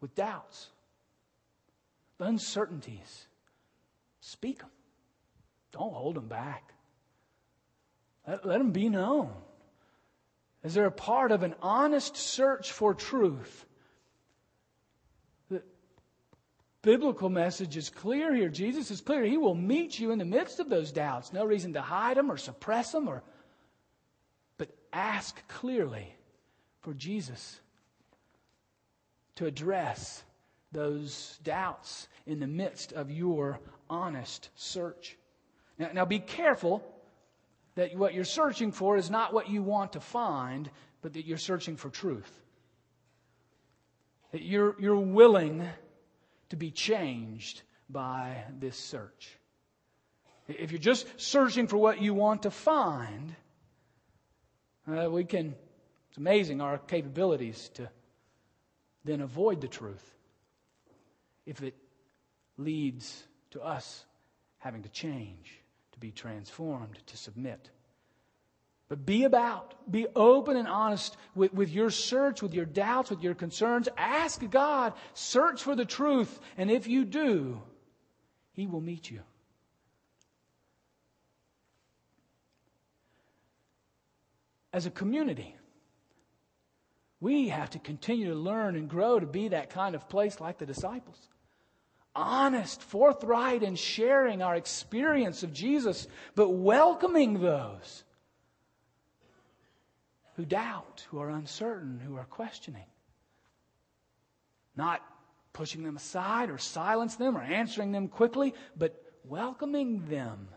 with 0.00 0.14
doubts, 0.14 0.68
uncertainties, 2.18 3.26
speak 4.20 4.58
them. 4.58 4.70
Don't 5.72 5.92
hold 5.92 6.16
them 6.16 6.28
back. 6.28 6.72
Let, 8.26 8.46
let 8.46 8.58
them 8.58 8.72
be 8.72 8.88
known. 8.88 9.30
As 10.64 10.74
they're 10.74 10.86
a 10.86 10.90
part 10.90 11.30
of 11.30 11.44
an 11.44 11.54
honest 11.62 12.16
search 12.16 12.72
for 12.72 12.92
truth. 12.92 13.66
The 15.48 15.62
biblical 16.82 17.28
message 17.28 17.76
is 17.76 17.88
clear 17.88 18.34
here. 18.34 18.48
Jesus 18.48 18.90
is 18.90 19.00
clear. 19.00 19.22
He 19.24 19.36
will 19.36 19.54
meet 19.54 19.98
you 19.98 20.10
in 20.10 20.18
the 20.18 20.24
midst 20.24 20.58
of 20.58 20.68
those 20.68 20.90
doubts. 20.90 21.32
No 21.32 21.44
reason 21.44 21.74
to 21.74 21.82
hide 21.82 22.16
them 22.16 22.32
or 22.32 22.36
suppress 22.36 22.90
them 22.90 23.06
or 23.06 23.22
ask 24.96 25.46
clearly 25.48 26.14
for 26.80 26.94
Jesus 26.94 27.60
to 29.36 29.46
address 29.46 30.24
those 30.72 31.38
doubts 31.44 32.08
in 32.26 32.40
the 32.40 32.46
midst 32.46 32.92
of 32.92 33.10
your 33.10 33.60
honest 33.90 34.48
search. 34.56 35.16
Now, 35.78 35.90
now, 35.92 36.04
be 36.06 36.18
careful 36.18 36.82
that 37.74 37.94
what 37.94 38.14
you're 38.14 38.24
searching 38.24 38.72
for 38.72 38.96
is 38.96 39.10
not 39.10 39.34
what 39.34 39.50
you 39.50 39.62
want 39.62 39.92
to 39.92 40.00
find, 40.00 40.70
but 41.02 41.12
that 41.12 41.26
you're 41.26 41.36
searching 41.36 41.76
for 41.76 41.90
truth. 41.90 42.32
That 44.32 44.42
you're, 44.42 44.74
you're 44.80 44.98
willing 44.98 45.68
to 46.48 46.56
be 46.56 46.70
changed 46.70 47.62
by 47.90 48.44
this 48.58 48.76
search. 48.76 49.36
If 50.48 50.72
you're 50.72 50.78
just 50.78 51.06
searching 51.20 51.66
for 51.66 51.76
what 51.76 52.00
you 52.00 52.14
want 52.14 52.44
to 52.44 52.50
find, 52.50 53.34
uh, 54.88 55.10
we 55.10 55.24
can, 55.24 55.54
it's 56.08 56.18
amazing 56.18 56.60
our 56.60 56.78
capabilities 56.78 57.70
to 57.74 57.88
then 59.04 59.20
avoid 59.20 59.60
the 59.60 59.68
truth 59.68 60.14
if 61.44 61.62
it 61.62 61.74
leads 62.58 63.22
to 63.50 63.60
us 63.60 64.04
having 64.58 64.82
to 64.82 64.88
change, 64.88 65.60
to 65.92 65.98
be 65.98 66.10
transformed, 66.10 66.98
to 67.06 67.16
submit. 67.16 67.70
But 68.88 69.04
be 69.04 69.24
about, 69.24 69.74
be 69.90 70.06
open 70.14 70.56
and 70.56 70.68
honest 70.68 71.16
with, 71.34 71.52
with 71.52 71.70
your 71.70 71.90
search, 71.90 72.40
with 72.40 72.54
your 72.54 72.64
doubts, 72.64 73.10
with 73.10 73.22
your 73.22 73.34
concerns. 73.34 73.88
Ask 73.96 74.48
God, 74.48 74.92
search 75.14 75.62
for 75.62 75.74
the 75.74 75.84
truth, 75.84 76.38
and 76.56 76.70
if 76.70 76.86
you 76.86 77.04
do, 77.04 77.60
He 78.52 78.66
will 78.66 78.80
meet 78.80 79.10
you. 79.10 79.20
As 84.76 84.84
a 84.84 84.90
community. 84.90 85.56
We 87.18 87.48
have 87.48 87.70
to 87.70 87.78
continue 87.78 88.28
to 88.28 88.38
learn 88.38 88.76
and 88.76 88.90
grow 88.90 89.18
to 89.18 89.24
be 89.24 89.48
that 89.48 89.70
kind 89.70 89.94
of 89.94 90.06
place 90.06 90.38
like 90.38 90.58
the 90.58 90.66
disciples. 90.66 91.16
Honest, 92.14 92.82
forthright, 92.82 93.62
and 93.62 93.78
sharing 93.78 94.42
our 94.42 94.54
experience 94.54 95.42
of 95.42 95.54
Jesus, 95.54 96.06
but 96.34 96.50
welcoming 96.50 97.40
those 97.40 98.04
who 100.34 100.44
doubt, 100.44 101.06
who 101.10 101.20
are 101.20 101.30
uncertain, 101.30 101.98
who 101.98 102.16
are 102.16 102.26
questioning. 102.26 102.84
Not 104.76 105.00
pushing 105.54 105.84
them 105.84 105.96
aside 105.96 106.50
or 106.50 106.58
silence 106.58 107.16
them 107.16 107.34
or 107.34 107.42
answering 107.42 107.92
them 107.92 108.08
quickly, 108.08 108.52
but 108.76 109.02
welcoming 109.24 110.06
them 110.10 110.48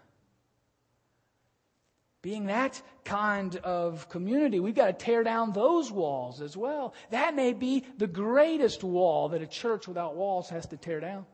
being 2.21 2.47
that 2.47 2.81
kind 3.05 3.55
of 3.57 4.09
community, 4.09 4.59
we've 4.59 4.75
got 4.75 4.88
to 4.88 4.93
tear 4.93 5.23
down 5.23 5.53
those 5.53 5.89
walls 5.91 6.41
as 6.41 6.57
well. 6.57 6.93
That 7.11 7.33
may 7.33 7.53
be 7.53 7.85
the 7.97 8.07
greatest 8.07 8.83
wall 8.83 9.29
that 9.29 9.41
a 9.41 9.47
church 9.47 9.88
without 9.88 10.15
walls 10.15 10.49
has 10.49 10.65
to 10.67 10.77
tear 10.77 10.99
down. 10.99 11.25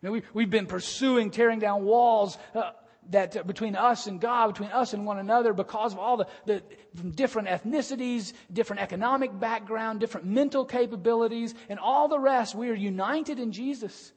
You 0.00 0.08
know, 0.08 0.12
we, 0.12 0.22
we've 0.32 0.50
been 0.50 0.66
pursuing 0.66 1.30
tearing 1.30 1.58
down 1.58 1.84
walls 1.84 2.38
uh, 2.54 2.70
that 3.10 3.36
uh, 3.36 3.42
between 3.42 3.74
us 3.74 4.06
and 4.06 4.20
God, 4.20 4.52
between 4.52 4.70
us 4.70 4.94
and 4.94 5.04
one 5.04 5.18
another, 5.18 5.52
because 5.52 5.92
of 5.92 5.98
all 5.98 6.16
the, 6.16 6.26
the 6.46 6.62
different 7.02 7.48
ethnicities, 7.48 8.32
different 8.52 8.82
economic 8.82 9.38
background, 9.38 9.98
different 9.98 10.26
mental 10.26 10.64
capabilities, 10.64 11.54
and 11.68 11.80
all 11.80 12.06
the 12.06 12.20
rest. 12.20 12.54
We 12.54 12.70
are 12.70 12.74
united 12.74 13.40
in 13.40 13.50
Jesus. 13.50 14.12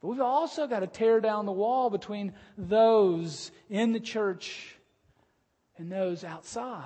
But 0.00 0.08
we've 0.08 0.20
also 0.20 0.66
got 0.66 0.80
to 0.80 0.86
tear 0.86 1.20
down 1.20 1.44
the 1.44 1.52
wall 1.52 1.90
between 1.90 2.32
those 2.56 3.50
in 3.68 3.92
the 3.92 4.00
church 4.00 4.77
and 5.78 5.90
those 5.90 6.24
outside. 6.24 6.84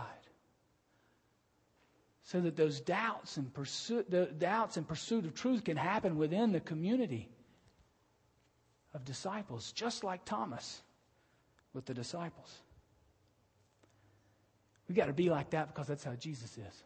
So 2.24 2.40
that 2.40 2.56
those 2.56 2.80
doubts 2.80 3.36
and 3.36 3.52
pursuit, 3.52 4.38
doubts 4.38 4.76
and 4.76 4.86
pursuit 4.86 5.24
of 5.24 5.34
truth 5.34 5.64
can 5.64 5.76
happen 5.76 6.16
within 6.16 6.52
the 6.52 6.60
community 6.60 7.28
of 8.94 9.04
disciples, 9.04 9.72
just 9.72 10.04
like 10.04 10.24
Thomas 10.24 10.82
with 11.74 11.84
the 11.86 11.94
disciples. 11.94 12.54
We've 14.88 14.96
got 14.96 15.06
to 15.06 15.12
be 15.12 15.30
like 15.30 15.50
that 15.50 15.68
because 15.68 15.88
that's 15.88 16.04
how 16.04 16.14
Jesus 16.14 16.56
is. 16.58 16.84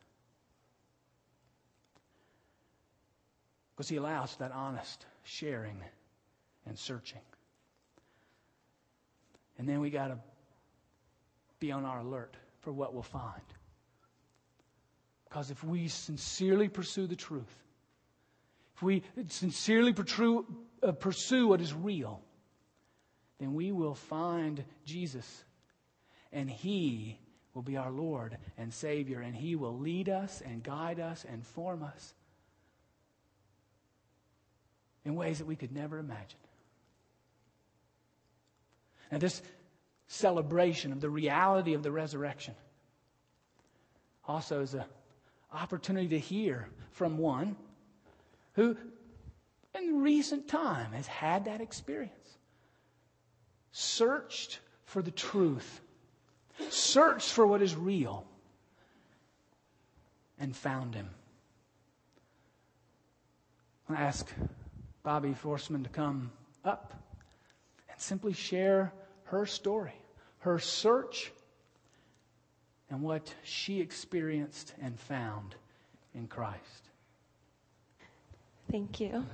Because 3.74 3.88
he 3.88 3.96
allows 3.96 4.34
that 4.36 4.52
honest 4.52 5.04
sharing 5.24 5.82
and 6.66 6.78
searching. 6.78 7.20
And 9.58 9.68
then 9.68 9.80
we 9.80 9.90
got 9.90 10.08
to 10.08 10.18
be 11.58 11.72
on 11.72 11.84
our 11.84 12.00
alert 12.00 12.36
for 12.60 12.72
what 12.72 12.92
we'll 12.92 13.02
find. 13.02 13.42
Because 15.24 15.50
if 15.50 15.62
we 15.64 15.88
sincerely 15.88 16.68
pursue 16.68 17.06
the 17.06 17.16
truth, 17.16 17.64
if 18.74 18.82
we 18.82 19.02
sincerely 19.28 19.92
pursue, 19.92 20.46
uh, 20.82 20.92
what 21.46 21.60
is 21.60 21.72
real, 21.72 22.20
then 23.38 23.54
we 23.54 23.72
will 23.72 23.94
find 23.94 24.64
Jesus. 24.84 25.44
And 26.32 26.50
He 26.50 27.18
will 27.54 27.62
be 27.62 27.76
our 27.76 27.90
Lord 27.90 28.36
and 28.58 28.72
Savior. 28.72 29.20
And 29.20 29.34
He 29.34 29.56
will 29.56 29.78
lead 29.78 30.08
us 30.08 30.42
and 30.44 30.62
guide 30.62 31.00
us 31.00 31.24
and 31.30 31.44
form 31.44 31.82
us 31.82 32.14
in 35.04 35.14
ways 35.14 35.38
that 35.38 35.46
we 35.46 35.56
could 35.56 35.72
never 35.72 35.98
imagine. 35.98 36.38
And 39.10 39.22
this 39.22 39.40
celebration 40.06 40.92
of 40.92 41.00
the 41.00 41.10
reality 41.10 41.74
of 41.74 41.82
the 41.82 41.90
resurrection. 41.90 42.54
Also, 44.26 44.60
is 44.60 44.74
an 44.74 44.84
opportunity 45.52 46.08
to 46.08 46.18
hear 46.18 46.68
from 46.90 47.18
one 47.18 47.56
who 48.54 48.76
in 49.74 50.00
recent 50.02 50.48
time 50.48 50.92
has 50.92 51.06
had 51.06 51.44
that 51.44 51.60
experience. 51.60 52.38
Searched 53.72 54.60
for 54.84 55.02
the 55.02 55.10
truth, 55.10 55.80
searched 56.70 57.30
for 57.30 57.46
what 57.46 57.60
is 57.60 57.76
real, 57.76 58.26
and 60.38 60.56
found 60.56 60.94
him. 60.94 61.10
I 63.88 63.94
ask 63.94 64.28
Bobby 65.02 65.34
Forsman 65.40 65.84
to 65.84 65.90
come 65.90 66.32
up 66.64 66.94
and 67.90 68.00
simply 68.00 68.32
share 68.32 68.92
her 69.26 69.46
story, 69.46 69.94
her 70.38 70.58
search, 70.58 71.32
and 72.90 73.02
what 73.02 73.34
she 73.42 73.80
experienced 73.80 74.74
and 74.80 74.98
found 74.98 75.54
in 76.14 76.26
Christ. 76.28 76.88
Thank 78.70 79.00
you. 79.00 79.24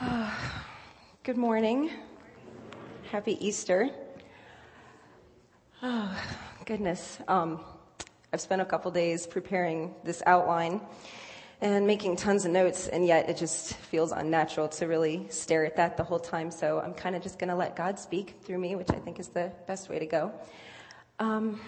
Uh, 0.00 0.30
good 1.24 1.36
morning. 1.36 1.90
Happy 3.10 3.44
Easter. 3.44 3.90
Oh, 5.82 6.16
goodness. 6.64 7.18
Um, 7.26 7.60
I've 8.32 8.40
spent 8.40 8.62
a 8.62 8.64
couple 8.64 8.92
days 8.92 9.26
preparing 9.26 9.92
this 10.04 10.22
outline 10.26 10.80
and 11.62 11.86
making 11.86 12.16
tons 12.16 12.44
of 12.46 12.52
notes, 12.52 12.88
and 12.88 13.06
yet 13.06 13.28
it 13.28 13.36
just 13.36 13.74
feels 13.74 14.12
unnatural 14.12 14.68
to 14.68 14.86
really 14.86 15.26
stare 15.28 15.64
at 15.66 15.76
that 15.76 15.96
the 15.96 16.04
whole 16.04 16.18
time. 16.18 16.50
So 16.50 16.80
I'm 16.80 16.94
kind 16.94 17.14
of 17.14 17.22
just 17.22 17.38
going 17.38 17.50
to 17.50 17.56
let 17.56 17.76
God 17.76 17.98
speak 17.98 18.36
through 18.42 18.58
me, 18.58 18.76
which 18.76 18.90
I 18.90 18.96
think 18.96 19.20
is 19.20 19.28
the 19.28 19.52
best 19.66 19.88
way 19.90 19.98
to 19.98 20.06
go. 20.06 20.32
Um, 21.18 21.60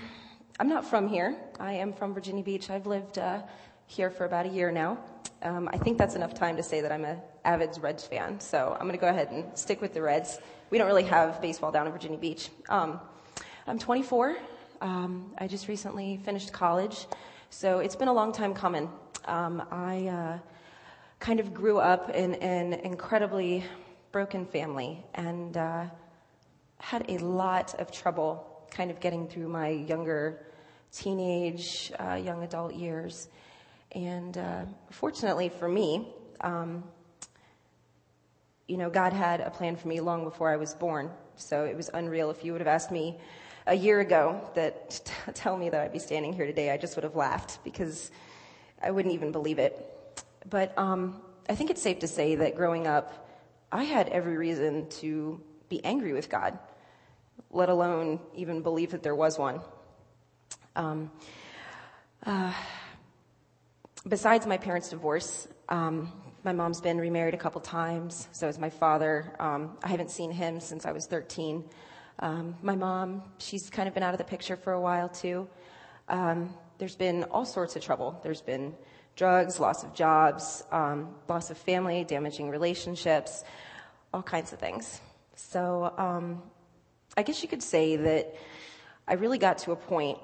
I'm 0.59 0.69
not 0.69 0.87
from 0.87 1.09
here. 1.09 1.37
I 1.61 1.75
am 1.75 1.93
from 1.93 2.15
Virginia 2.15 2.43
Beach. 2.43 2.71
I've 2.71 2.87
lived 2.87 3.19
uh, 3.19 3.43
here 3.87 4.11
for 4.11 4.25
about 4.25 4.47
a 4.47 4.49
year 4.49 4.71
now. 4.71 4.99
Um, 5.43 5.69
I 5.73 5.77
think 5.77 5.99
that's 5.99 6.15
enough 6.15 6.35
time 6.35 6.57
to 6.57 6.63
say 6.63 6.81
that 6.81 6.93
I'm 6.93 7.05
an 7.05 7.19
avid 7.45 7.77
Reds 7.81 8.07
fan. 8.07 8.41
So 8.41 8.73
I'm 8.73 8.87
going 8.87 8.93
to 8.93 8.99
go 8.99 9.09
ahead 9.09 9.31
and 9.31 9.59
stick 9.59 9.83
with 9.83 9.93
the 9.93 10.01
Reds. 10.01 10.39
We 10.71 10.79
don't 10.79 10.87
really 10.87 11.03
have 11.05 11.43
baseball 11.43 11.71
down 11.71 11.87
in 11.87 11.93
Virginia 11.93 12.19
Beach. 12.19 12.49
Um, 12.69 12.99
I'm 13.67 13.79
24. 13.79 14.37
Um, 14.81 15.33
I 15.37 15.49
just 15.49 15.69
recently 15.69 16.19
finished 16.25 16.53
college. 16.53 17.07
So 17.51 17.81
it's 17.81 17.97
been 17.97 18.09
a 18.09 18.13
long 18.13 18.33
time 18.33 18.55
coming. 18.55 18.89
Um, 19.25 19.62
I 19.71 20.07
uh, 20.09 20.38
kind 21.21 21.38
of 21.38 21.55
grew 21.55 21.79
up 21.79 22.11
in 22.11 22.35
an 22.37 22.73
incredibly 22.73 23.64
broken 24.11 24.45
family 24.47 25.05
and 25.14 25.57
uh, 25.57 25.85
had 26.79 27.05
a 27.09 27.19
lot 27.19 27.75
of 27.79 27.93
trouble 27.93 28.67
kind 28.71 28.91
of 28.91 28.99
getting 28.99 29.29
through 29.29 29.49
my 29.49 29.69
younger 29.69 30.45
teenage, 30.91 31.93
uh, 32.00 32.14
young 32.14 32.43
adult 32.43 32.75
years. 32.75 33.29
And 33.93 34.37
uh, 34.37 34.64
fortunately 34.91 35.49
for 35.49 35.69
me, 35.69 36.09
um, 36.41 36.83
you 38.67 38.76
know, 38.76 38.91
God 38.91 39.12
had 39.12 39.41
a 39.41 39.50
plan 39.50 39.76
for 39.76 39.87
me 39.87 40.00
long 40.00 40.25
before 40.25 40.50
I 40.50 40.57
was 40.57 40.75
born. 40.75 41.11
So 41.37 41.64
it 41.64 41.76
was 41.76 41.91
unreal. 41.95 42.31
If 42.31 42.45
you 42.45 42.52
would 42.52 42.61
have 42.61 42.69
asked 42.69 42.91
me 42.91 43.19
a 43.69 43.75
year 43.75 44.00
ago 44.00 44.41
that 44.55 44.91
t- 44.91 45.12
tell 45.35 45.57
me 45.57 45.71
that 45.71 45.81
I'd 45.81 45.93
be 45.93 46.00
standing 46.00 46.33
here 46.33 46.47
today, 46.47 46.71
I 46.71 46.76
just 46.76 46.97
would 46.97 47.05
have 47.05 47.14
laughed 47.14 47.62
because 47.62 48.11
I 48.83 48.91
wouldn't 48.91 49.15
even 49.15 49.33
believe 49.33 49.59
it. 49.59 49.89
But 50.49 50.77
um, 50.77 51.23
I 51.49 51.55
think 51.55 51.71
it's 51.71 51.83
safe 51.83 52.01
to 52.01 52.09
say 52.09 52.35
that 52.37 52.57
growing 52.57 52.87
up, 52.87 53.29
I 53.71 53.85
had 53.85 54.09
every 54.09 54.37
reason 54.37 54.89
to 55.01 55.41
be 55.69 55.85
angry 55.85 56.12
with 56.12 56.29
God, 56.29 56.59
let 57.51 57.69
alone 57.69 58.21
even 58.35 58.62
believe 58.62 58.91
that 58.91 59.03
there 59.03 59.15
was 59.15 59.39
one. 59.39 59.61
Um, 60.77 61.11
uh, 62.25 62.53
besides 64.07 64.47
my 64.47 64.57
parents' 64.57 64.91
divorce, 64.91 65.49
um, 65.69 66.12
my 66.45 66.53
mom's 66.53 66.81
been 66.81 66.99
remarried 66.99 67.35
a 67.35 67.39
couple 67.39 67.61
times. 67.61 68.29
So 68.33 68.47
has 68.47 68.59
my 68.59 68.71
father. 68.71 69.35
Um, 69.39 69.77
I 69.83 69.89
haven't 69.89 70.11
seen 70.11 70.31
him 70.31 70.61
since 70.61 70.85
I 70.85 70.93
was 70.93 71.07
13. 71.07 71.65
Um, 72.19 72.57
my 72.62 72.75
mom, 72.75 73.23
she's 73.39 73.71
kind 73.71 73.89
of 73.89 73.95
been 73.95 74.03
out 74.03 74.15
of 74.15 74.19
the 74.19 74.25
picture 74.25 74.57
for 74.57 74.73
a 74.73 74.81
while 74.81 75.09
too. 75.09 75.49
There's 76.83 76.97
been 76.97 77.23
all 77.31 77.45
sorts 77.45 77.77
of 77.77 77.83
trouble. 77.83 78.18
There's 78.25 78.40
been 78.40 78.75
drugs, 79.14 79.61
loss 79.61 79.85
of 79.85 79.95
jobs, 79.95 80.64
um, 80.73 81.14
loss 81.29 81.49
of 81.49 81.57
family, 81.57 82.03
damaging 82.03 82.51
relationships, 82.51 83.45
all 84.12 84.21
kinds 84.21 84.53
of 84.53 84.59
things. 84.59 85.01
So 85.37 85.95
um, 85.97 86.42
I 87.16 87.23
guess 87.23 87.40
you 87.40 87.49
could 87.49 87.62
say 87.62 87.95
that 87.95 88.35
I 89.07 89.14
really 89.14 89.38
got 89.38 89.59
to 89.59 89.71
a 89.71 89.77
point 89.77 90.18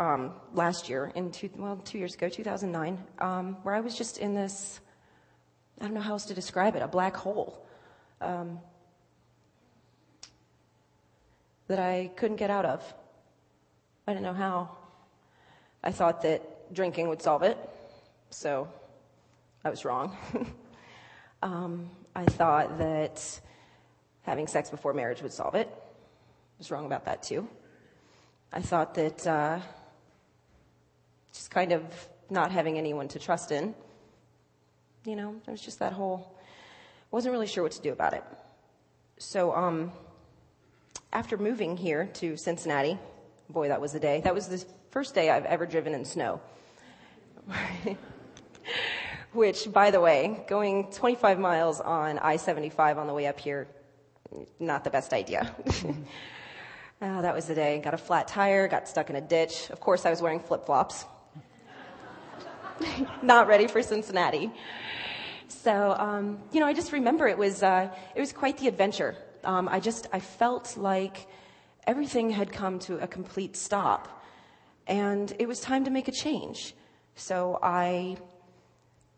um, 0.00 0.32
last 0.52 0.88
year, 0.88 1.12
in 1.14 1.30
two, 1.30 1.48
well, 1.56 1.76
two 1.76 1.98
years 1.98 2.16
ago, 2.16 2.28
2009, 2.28 2.98
um, 3.20 3.56
where 3.62 3.76
I 3.76 3.80
was 3.80 3.96
just 3.96 4.18
in 4.18 4.34
this, 4.34 4.80
I 5.80 5.84
don't 5.84 5.94
know 5.94 6.00
how 6.00 6.14
else 6.14 6.24
to 6.24 6.34
describe 6.34 6.74
it, 6.74 6.82
a 6.82 6.88
black 6.88 7.14
hole 7.14 7.64
um, 8.20 8.58
that 11.68 11.78
I 11.78 12.10
couldn't 12.16 12.38
get 12.38 12.50
out 12.50 12.64
of. 12.64 12.94
I 14.08 14.12
didn't 14.12 14.24
know 14.24 14.34
how. 14.34 14.79
I 15.82 15.92
thought 15.92 16.22
that 16.22 16.72
drinking 16.74 17.08
would 17.08 17.22
solve 17.22 17.42
it, 17.42 17.58
so 18.30 18.68
I 19.64 19.70
was 19.70 19.84
wrong. 19.84 20.16
um, 21.42 21.90
I 22.14 22.24
thought 22.24 22.78
that 22.78 23.40
having 24.22 24.46
sex 24.46 24.70
before 24.70 24.92
marriage 24.92 25.22
would 25.22 25.32
solve 25.32 25.54
it. 25.54 25.68
I 25.68 26.58
was 26.58 26.70
wrong 26.70 26.86
about 26.86 27.06
that 27.06 27.22
too. 27.22 27.48
I 28.52 28.60
thought 28.60 28.94
that 28.94 29.26
uh, 29.26 29.60
just 31.32 31.50
kind 31.50 31.72
of 31.72 31.82
not 32.28 32.52
having 32.52 32.78
anyone 32.78 33.08
to 33.08 33.18
trust 33.18 33.52
in, 33.52 33.74
you 35.04 35.16
know, 35.16 35.34
it 35.46 35.50
was 35.50 35.60
just 35.60 35.78
that 35.78 35.92
whole, 35.92 36.36
I 36.36 37.16
wasn't 37.16 37.32
really 37.32 37.46
sure 37.46 37.62
what 37.62 37.72
to 37.72 37.80
do 37.80 37.92
about 37.92 38.12
it. 38.12 38.24
So, 39.18 39.54
um, 39.54 39.92
after 41.12 41.36
moving 41.36 41.76
here 41.76 42.08
to 42.14 42.36
Cincinnati, 42.36 42.98
boy, 43.48 43.68
that 43.68 43.80
was 43.80 43.92
the 43.92 44.00
day. 44.00 44.20
That 44.20 44.34
was 44.34 44.48
the 44.48 44.64
first 44.90 45.14
day 45.14 45.30
I've 45.30 45.44
ever 45.44 45.66
driven 45.66 45.94
in 45.94 46.04
snow. 46.04 46.40
Which, 49.32 49.72
by 49.72 49.92
the 49.92 50.00
way, 50.00 50.44
going 50.48 50.90
25 50.90 51.38
miles 51.38 51.80
on 51.80 52.18
I-75 52.18 52.96
on 52.96 53.06
the 53.06 53.14
way 53.14 53.28
up 53.28 53.38
here, 53.38 53.68
not 54.58 54.82
the 54.82 54.90
best 54.90 55.12
idea. 55.12 55.54
uh, 57.00 57.22
that 57.22 57.32
was 57.32 57.46
the 57.46 57.54
day. 57.54 57.80
Got 57.82 57.94
a 57.94 57.98
flat 57.98 58.26
tire, 58.26 58.66
got 58.66 58.88
stuck 58.88 59.08
in 59.10 59.16
a 59.16 59.20
ditch. 59.20 59.70
Of 59.70 59.78
course, 59.78 60.04
I 60.04 60.10
was 60.10 60.20
wearing 60.20 60.40
flip-flops. 60.40 61.04
not 63.22 63.46
ready 63.46 63.68
for 63.68 63.82
Cincinnati. 63.82 64.50
So, 65.46 65.94
um, 65.96 66.40
you 66.50 66.58
know, 66.58 66.66
I 66.66 66.72
just 66.72 66.90
remember 66.92 67.28
it 67.28 67.38
was, 67.38 67.62
uh, 67.62 67.94
it 68.16 68.20
was 68.20 68.32
quite 68.32 68.58
the 68.58 68.66
adventure. 68.66 69.14
Um, 69.44 69.68
I 69.68 69.78
just, 69.78 70.08
I 70.12 70.18
felt 70.18 70.76
like 70.76 71.28
everything 71.86 72.30
had 72.30 72.52
come 72.52 72.80
to 72.80 72.98
a 72.98 73.06
complete 73.06 73.56
stop 73.56 74.19
and 74.90 75.32
it 75.38 75.46
was 75.46 75.60
time 75.60 75.84
to 75.84 75.90
make 75.90 76.08
a 76.08 76.12
change. 76.12 76.74
So 77.14 77.58
I 77.62 78.16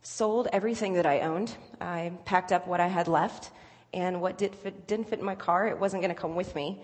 sold 0.02 0.46
everything 0.52 0.92
that 0.94 1.06
I 1.06 1.20
owned. 1.20 1.56
I 1.80 2.12
packed 2.26 2.52
up 2.52 2.68
what 2.68 2.78
I 2.78 2.88
had 2.88 3.08
left, 3.08 3.50
and 3.94 4.20
what 4.20 4.37
did 4.37 4.54
fit, 4.54 4.87
didn't 4.87 5.08
fit 5.08 5.18
in 5.18 5.24
my 5.24 5.35
car, 5.35 5.66
it 5.68 5.78
wasn't 5.78 6.02
going 6.02 6.14
to 6.14 6.20
come 6.20 6.37
with 6.37 6.54
me. 6.54 6.82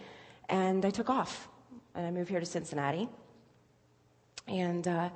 And 0.49 0.85
I 0.87 0.91
took 0.91 1.11
off, 1.11 1.49
and 1.95 2.07
I 2.07 2.11
moved 2.11 2.31
here 2.31 2.41
to 2.41 2.47
Cincinnati. 2.47 3.09
And 4.47 4.89
uh, 4.89 5.11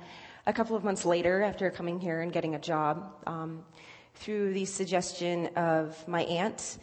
a 0.45 0.53
couple 0.53 0.75
of 0.75 0.83
months 0.83 1.03
later, 1.03 1.41
after 1.41 1.71
coming 1.71 1.99
here 1.99 2.21
and 2.21 2.31
getting 2.31 2.53
a 2.53 2.59
job, 2.59 3.11
um, 3.25 3.63
through 4.15 4.53
the 4.53 4.65
suggestion 4.65 5.47
of 5.55 6.07
my 6.07 6.21
aunt 6.25 6.77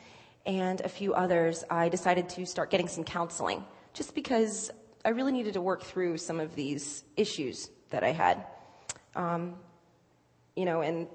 and 0.45 0.81
a 0.81 0.89
few 0.89 1.15
others, 1.15 1.63
I 1.71 1.89
decided 1.89 2.29
to 2.31 2.45
start 2.47 2.71
getting 2.71 2.89
some 2.89 3.05
counseling, 3.05 3.63
just 3.93 4.17
because 4.17 4.73
I 5.05 5.11
really 5.11 5.33
needed 5.33 5.55
to 5.55 5.61
work 5.61 5.83
through 5.83 6.19
some 6.19 6.41
of 6.41 6.55
these 6.55 7.05
issues 7.17 7.71
that 7.91 8.05
I 8.05 8.13
had. 8.13 8.45
Um, 9.17 9.57
you 10.55 10.65
know, 10.65 10.83
and 10.83 11.09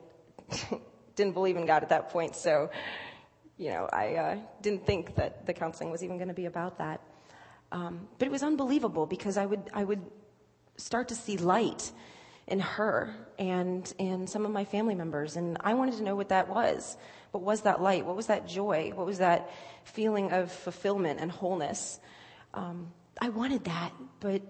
didn't 1.15 1.34
believe 1.34 1.56
in 1.56 1.65
God 1.65 1.84
at 1.84 1.89
that 1.89 2.10
point, 2.10 2.36
so, 2.36 2.69
you 3.58 3.69
know, 3.69 3.88
I 3.91 4.15
uh, 4.15 4.38
didn't 4.62 4.86
think 4.86 5.15
that 5.15 5.45
the 5.45 5.54
counseling 5.54 5.91
was 5.91 6.04
even 6.04 6.17
going 6.17 6.28
to 6.30 6.34
be 6.34 6.45
about 6.45 6.80
that. 6.80 7.00
Um, 7.71 8.08
but 8.17 8.28
it 8.28 8.32
was 8.32 8.43
unbelievable 8.43 9.06
because 9.06 9.38
I 9.38 9.45
would, 9.45 9.69
I 9.74 9.84
would 9.84 10.02
start 10.78 11.10
to 11.10 11.15
see 11.15 11.38
light 11.38 11.91
in 12.48 12.60
her 12.60 13.15
and 13.39 13.91
in 13.98 14.28
some 14.28 14.45
of 14.45 14.52
my 14.52 14.65
family 14.65 14.95
members, 14.95 15.36
and 15.36 15.58
I 15.62 15.74
wanted 15.74 15.98
to 15.98 16.04
know 16.04 16.15
what 16.15 16.30
that 16.30 16.50
was. 16.50 16.98
What 17.32 17.43
was 17.43 17.62
that 17.62 17.82
light? 17.82 18.06
What 18.06 18.15
was 18.15 18.28
that 18.28 18.48
joy? 18.48 18.91
What 18.95 19.06
was 19.06 19.17
that 19.19 19.50
feeling 19.84 20.32
of 20.32 20.52
fulfillment 20.52 21.19
and 21.19 21.32
wholeness? 21.32 22.00
Um, 22.54 22.91
I 23.21 23.30
wanted 23.30 23.63
that, 23.65 23.91
but 24.19 24.41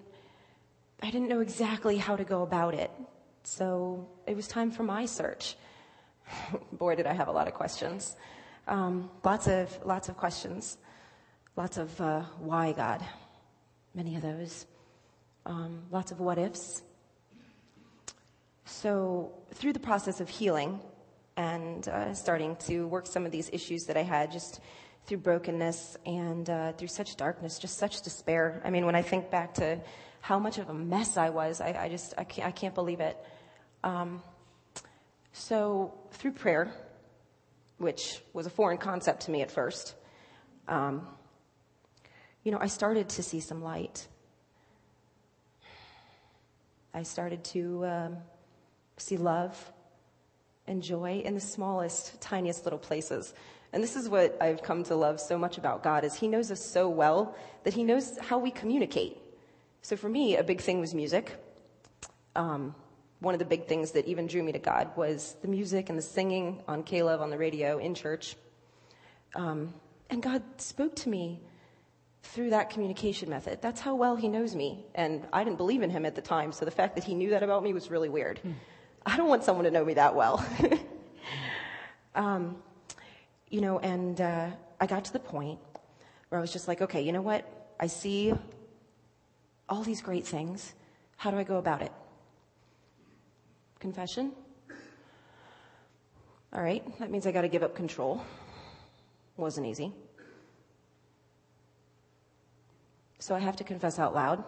I 1.01 1.11
didn't 1.11 1.29
know 1.29 1.41
exactly 1.41 1.97
how 1.97 2.15
to 2.15 2.23
go 2.23 2.41
about 2.41 2.73
it. 2.73 2.91
So 3.43 4.07
it 4.25 4.35
was 4.35 4.47
time 4.47 4.71
for 4.71 4.83
my 4.83 5.05
search. 5.05 5.55
Boy, 6.71 6.95
did 6.95 7.05
I 7.05 7.13
have 7.13 7.27
a 7.27 7.31
lot 7.31 7.47
of 7.47 7.53
questions. 7.53 8.15
Um, 8.67 9.09
lots 9.23 9.47
of 9.47 9.77
lots 9.85 10.09
of 10.09 10.17
questions. 10.17 10.77
Lots 11.55 11.77
of 11.77 12.01
uh, 12.01 12.21
why 12.39 12.71
God. 12.71 13.03
Many 13.93 14.15
of 14.15 14.23
those. 14.23 14.65
Um, 15.45 15.83
lots 15.91 16.11
of 16.11 16.19
what 16.19 16.37
ifs. 16.39 16.81
So 18.65 19.31
through 19.53 19.73
the 19.73 19.79
process 19.79 20.19
of 20.19 20.27
healing, 20.27 20.79
and 21.37 21.87
uh, 21.87 22.13
starting 22.13 22.55
to 22.55 22.87
work 22.87 23.07
some 23.07 23.25
of 23.25 23.31
these 23.31 23.49
issues 23.51 23.85
that 23.85 23.97
I 23.97 24.03
had 24.03 24.31
just 24.31 24.59
through 25.05 25.17
brokenness 25.17 25.97
and 26.05 26.49
uh, 26.49 26.71
through 26.73 26.87
such 26.87 27.15
darkness, 27.15 27.59
just 27.59 27.77
such 27.77 28.01
despair. 28.01 28.61
I 28.65 28.69
mean, 28.69 28.85
when 28.85 28.95
I 28.95 29.01
think 29.01 29.29
back 29.29 29.53
to 29.55 29.79
how 30.21 30.39
much 30.39 30.57
of 30.57 30.69
a 30.69 30.73
mess 30.73 31.17
I 31.17 31.29
was, 31.29 31.61
I, 31.61 31.75
I 31.79 31.89
just, 31.89 32.15
I 32.17 32.23
can't, 32.23 32.47
I 32.47 32.51
can't 32.51 32.73
believe 32.73 32.99
it. 32.99 33.17
Um, 33.83 34.23
so 35.31 35.93
through 36.11 36.31
prayer, 36.31 36.71
which 37.77 38.19
was 38.33 38.47
a 38.47 38.49
foreign 38.49 38.77
concept 38.77 39.23
to 39.23 39.31
me 39.31 39.41
at 39.41 39.51
first, 39.51 39.93
um, 40.67 41.07
you 42.43 42.51
know, 42.51 42.57
I 42.59 42.67
started 42.67 43.09
to 43.09 43.23
see 43.23 43.39
some 43.39 43.61
light. 43.61 44.07
I 46.93 47.03
started 47.03 47.43
to 47.45 47.85
um, 47.85 48.17
see 48.97 49.17
love 49.17 49.71
and 50.65 50.81
joy 50.81 51.21
in 51.23 51.35
the 51.35 51.41
smallest, 51.41 52.19
tiniest 52.21 52.63
little 52.63 52.79
places. 52.79 53.33
And 53.75 53.83
this 53.83 53.97
is 53.97 54.07
what 54.07 54.37
I've 54.41 54.63
come 54.63 54.85
to 54.85 54.95
love 54.95 55.19
so 55.19 55.37
much 55.37 55.57
about 55.57 55.83
God 55.83 56.05
is 56.05 56.15
he 56.15 56.29
knows 56.29 56.49
us 56.49 56.63
so 56.63 56.87
well 56.87 57.35
that 57.65 57.73
he 57.73 57.83
knows 57.83 58.17
how 58.19 58.37
we 58.37 58.49
communicate. 58.49 59.17
So 59.81 59.97
for 59.97 60.07
me, 60.07 60.37
a 60.37 60.45
big 60.45 60.61
thing 60.61 60.79
was 60.79 60.95
music. 60.95 61.35
Um, 62.37 62.73
one 63.19 63.35
of 63.35 63.39
the 63.39 63.45
big 63.45 63.67
things 63.67 63.91
that 63.91 64.05
even 64.05 64.27
drew 64.27 64.41
me 64.43 64.53
to 64.53 64.59
God 64.59 64.95
was 64.95 65.35
the 65.41 65.49
music 65.49 65.89
and 65.89 65.97
the 65.97 66.01
singing 66.01 66.63
on 66.69 66.83
K-LOVE 66.83 67.19
on 67.19 67.29
the 67.29 67.37
radio 67.37 67.77
in 67.77 67.95
church. 67.95 68.37
Um, 69.35 69.73
and 70.09 70.23
God 70.23 70.41
spoke 70.55 70.95
to 70.97 71.09
me 71.09 71.41
through 72.23 72.51
that 72.51 72.69
communication 72.69 73.29
method. 73.29 73.61
That's 73.61 73.81
how 73.81 73.95
well 73.95 74.15
he 74.15 74.29
knows 74.29 74.55
me. 74.55 74.85
And 74.95 75.27
I 75.33 75.43
didn't 75.43 75.57
believe 75.57 75.81
in 75.81 75.89
him 75.89 76.05
at 76.05 76.15
the 76.15 76.21
time, 76.21 76.53
so 76.53 76.63
the 76.63 76.71
fact 76.71 76.95
that 76.95 77.03
he 77.03 77.13
knew 77.13 77.31
that 77.31 77.43
about 77.43 77.61
me 77.61 77.73
was 77.73 77.91
really 77.91 78.07
weird. 78.07 78.39
Hmm. 78.39 78.51
I 79.05 79.17
don't 79.17 79.27
want 79.27 79.43
someone 79.43 79.65
to 79.65 79.71
know 79.71 79.83
me 79.83 79.95
that 79.95 80.15
well. 80.15 80.45
um, 82.15 82.55
you 83.49 83.61
know, 83.61 83.79
and 83.79 84.19
uh, 84.19 84.49
I 84.79 84.85
got 84.85 85.05
to 85.05 85.13
the 85.13 85.19
point 85.19 85.59
where 86.29 86.39
I 86.39 86.41
was 86.41 86.51
just 86.51 86.67
like, 86.67 86.81
okay, 86.81 87.01
you 87.01 87.11
know 87.11 87.21
what? 87.21 87.45
I 87.79 87.87
see 87.87 88.33
all 89.69 89.83
these 89.83 90.01
great 90.01 90.25
things. 90.25 90.73
How 91.17 91.31
do 91.31 91.37
I 91.37 91.43
go 91.43 91.57
about 91.57 91.81
it? 91.81 91.91
Confession? 93.79 94.31
All 96.53 96.61
right, 96.61 96.83
that 96.99 97.11
means 97.11 97.27
I 97.27 97.31
got 97.31 97.41
to 97.41 97.47
give 97.47 97.63
up 97.63 97.75
control. 97.75 98.23
Wasn't 99.37 99.65
easy. 99.67 99.91
So 103.19 103.35
I 103.35 103.39
have 103.39 103.55
to 103.57 103.63
confess 103.63 103.99
out 103.99 104.13
loud. 104.13 104.43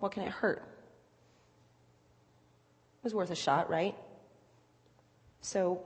What 0.00 0.12
can 0.12 0.22
it 0.22 0.30
hurt? 0.30 0.62
It 2.98 3.04
was 3.04 3.14
worth 3.14 3.30
a 3.30 3.36
shot, 3.36 3.70
right? 3.70 3.94
So 5.40 5.84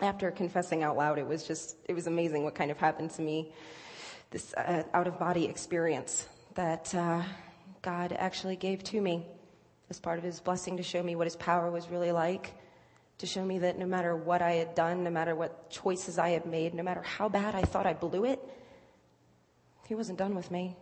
after 0.00 0.30
confessing 0.30 0.82
out 0.82 0.96
loud, 0.96 1.18
it 1.18 1.26
was 1.26 1.46
just, 1.46 1.76
it 1.88 1.94
was 1.94 2.06
amazing 2.06 2.44
what 2.44 2.54
kind 2.54 2.70
of 2.70 2.78
happened 2.78 3.10
to 3.12 3.22
me. 3.22 3.52
This 4.30 4.52
uh, 4.54 4.82
out 4.92 5.06
of 5.06 5.18
body 5.18 5.44
experience 5.44 6.26
that 6.54 6.94
uh, 6.94 7.22
God 7.82 8.12
actually 8.18 8.56
gave 8.56 8.82
to 8.84 9.00
me 9.00 9.26
as 9.90 10.00
part 10.00 10.18
of 10.18 10.24
his 10.24 10.40
blessing 10.40 10.78
to 10.78 10.82
show 10.82 11.02
me 11.02 11.14
what 11.14 11.26
his 11.26 11.36
power 11.36 11.70
was 11.70 11.88
really 11.88 12.10
like, 12.10 12.52
to 13.18 13.26
show 13.26 13.44
me 13.44 13.60
that 13.60 13.78
no 13.78 13.86
matter 13.86 14.16
what 14.16 14.42
I 14.42 14.52
had 14.52 14.74
done, 14.74 15.04
no 15.04 15.10
matter 15.10 15.34
what 15.36 15.70
choices 15.70 16.18
I 16.18 16.30
had 16.30 16.46
made, 16.46 16.74
no 16.74 16.82
matter 16.82 17.02
how 17.02 17.28
bad 17.28 17.54
I 17.54 17.62
thought 17.62 17.86
I 17.86 17.92
blew 17.92 18.24
it, 18.24 18.40
he 19.86 19.94
wasn't 19.94 20.18
done 20.18 20.34
with 20.34 20.50
me. 20.50 20.76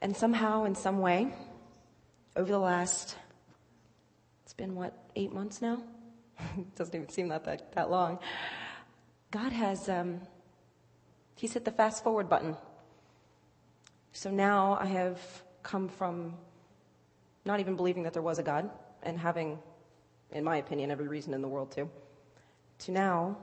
And 0.00 0.16
somehow, 0.16 0.64
in 0.64 0.76
some 0.76 1.00
way, 1.00 1.34
over 2.36 2.50
the 2.50 2.58
last, 2.58 3.16
it's 4.44 4.54
been 4.54 4.76
what, 4.76 4.96
eight 5.16 5.32
months 5.32 5.60
now? 5.60 5.82
Doesn't 6.76 6.94
even 6.94 7.08
seem 7.08 7.28
that, 7.28 7.44
that, 7.44 7.72
that 7.72 7.90
long. 7.90 8.18
God 9.30 9.52
has, 9.52 9.88
um, 9.88 10.20
He's 11.36 11.52
hit 11.52 11.64
the 11.64 11.70
fast 11.72 12.02
forward 12.02 12.28
button. 12.28 12.56
So 14.12 14.30
now 14.30 14.76
I 14.80 14.86
have 14.86 15.20
come 15.62 15.88
from 15.88 16.34
not 17.44 17.60
even 17.60 17.76
believing 17.76 18.02
that 18.02 18.12
there 18.12 18.22
was 18.22 18.38
a 18.38 18.42
God 18.42 18.70
and 19.02 19.18
having, 19.18 19.58
in 20.32 20.42
my 20.42 20.56
opinion, 20.56 20.90
every 20.90 21.06
reason 21.06 21.34
in 21.34 21.42
the 21.42 21.48
world 21.48 21.70
to, 21.72 21.88
to 22.80 22.92
now 22.92 23.36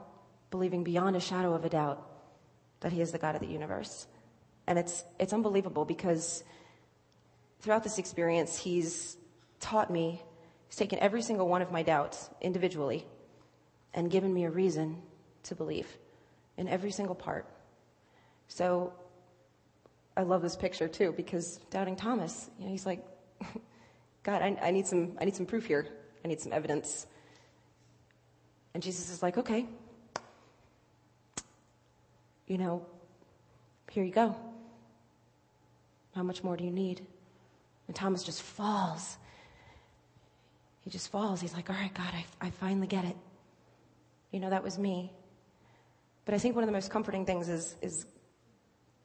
believing 0.50 0.84
beyond 0.84 1.16
a 1.16 1.20
shadow 1.20 1.54
of 1.54 1.64
a 1.64 1.68
doubt 1.68 2.06
that 2.80 2.92
He 2.92 3.00
is 3.00 3.12
the 3.12 3.18
God 3.18 3.34
of 3.34 3.40
the 3.40 3.46
universe. 3.46 4.06
And 4.66 4.78
it's, 4.78 5.04
it's 5.18 5.32
unbelievable 5.32 5.84
because 5.84 6.44
throughout 7.60 7.82
this 7.82 7.98
experience, 7.98 8.58
He's 8.58 9.16
taught 9.60 9.90
me 9.90 10.22
He's 10.68 10.76
taken 10.76 10.98
every 10.98 11.22
single 11.22 11.48
one 11.48 11.62
of 11.62 11.70
my 11.70 11.82
doubts 11.82 12.30
individually 12.40 13.06
and 13.94 14.10
given 14.10 14.32
me 14.32 14.44
a 14.44 14.50
reason 14.50 15.02
to 15.44 15.54
believe 15.54 15.86
in 16.56 16.68
every 16.68 16.90
single 16.90 17.14
part. 17.14 17.46
So 18.48 18.92
I 20.16 20.22
love 20.22 20.42
this 20.42 20.56
picture 20.56 20.88
too 20.88 21.12
because 21.16 21.58
doubting 21.70 21.96
Thomas, 21.96 22.50
you 22.58 22.66
know, 22.66 22.70
he's 22.70 22.86
like, 22.86 23.04
God, 24.22 24.42
I, 24.42 24.56
I 24.62 24.70
need 24.70 24.86
some, 24.86 25.16
I 25.20 25.24
need 25.24 25.36
some 25.36 25.46
proof 25.46 25.66
here. 25.66 25.86
I 26.24 26.28
need 26.28 26.40
some 26.40 26.52
evidence. 26.52 27.06
And 28.74 28.82
Jesus 28.82 29.10
is 29.10 29.22
like, 29.22 29.38
okay, 29.38 29.66
you 32.46 32.58
know, 32.58 32.84
here 33.90 34.04
you 34.04 34.12
go. 34.12 34.34
How 36.14 36.22
much 36.22 36.42
more 36.42 36.56
do 36.56 36.64
you 36.64 36.70
need? 36.70 37.06
And 37.86 37.94
Thomas 37.94 38.22
just 38.22 38.42
falls 38.42 39.18
he 40.86 40.90
just 40.90 41.10
falls. 41.10 41.40
He's 41.40 41.52
like, 41.52 41.68
all 41.68 41.74
right, 41.74 41.92
God, 41.92 42.14
I, 42.14 42.24
I 42.40 42.50
finally 42.50 42.86
get 42.86 43.04
it. 43.04 43.16
You 44.30 44.38
know, 44.38 44.50
that 44.50 44.62
was 44.62 44.78
me. 44.78 45.10
But 46.24 46.34
I 46.34 46.38
think 46.38 46.54
one 46.54 46.62
of 46.62 46.68
the 46.68 46.72
most 46.72 46.92
comforting 46.92 47.26
things 47.26 47.48
is, 47.48 47.74
is 47.82 48.06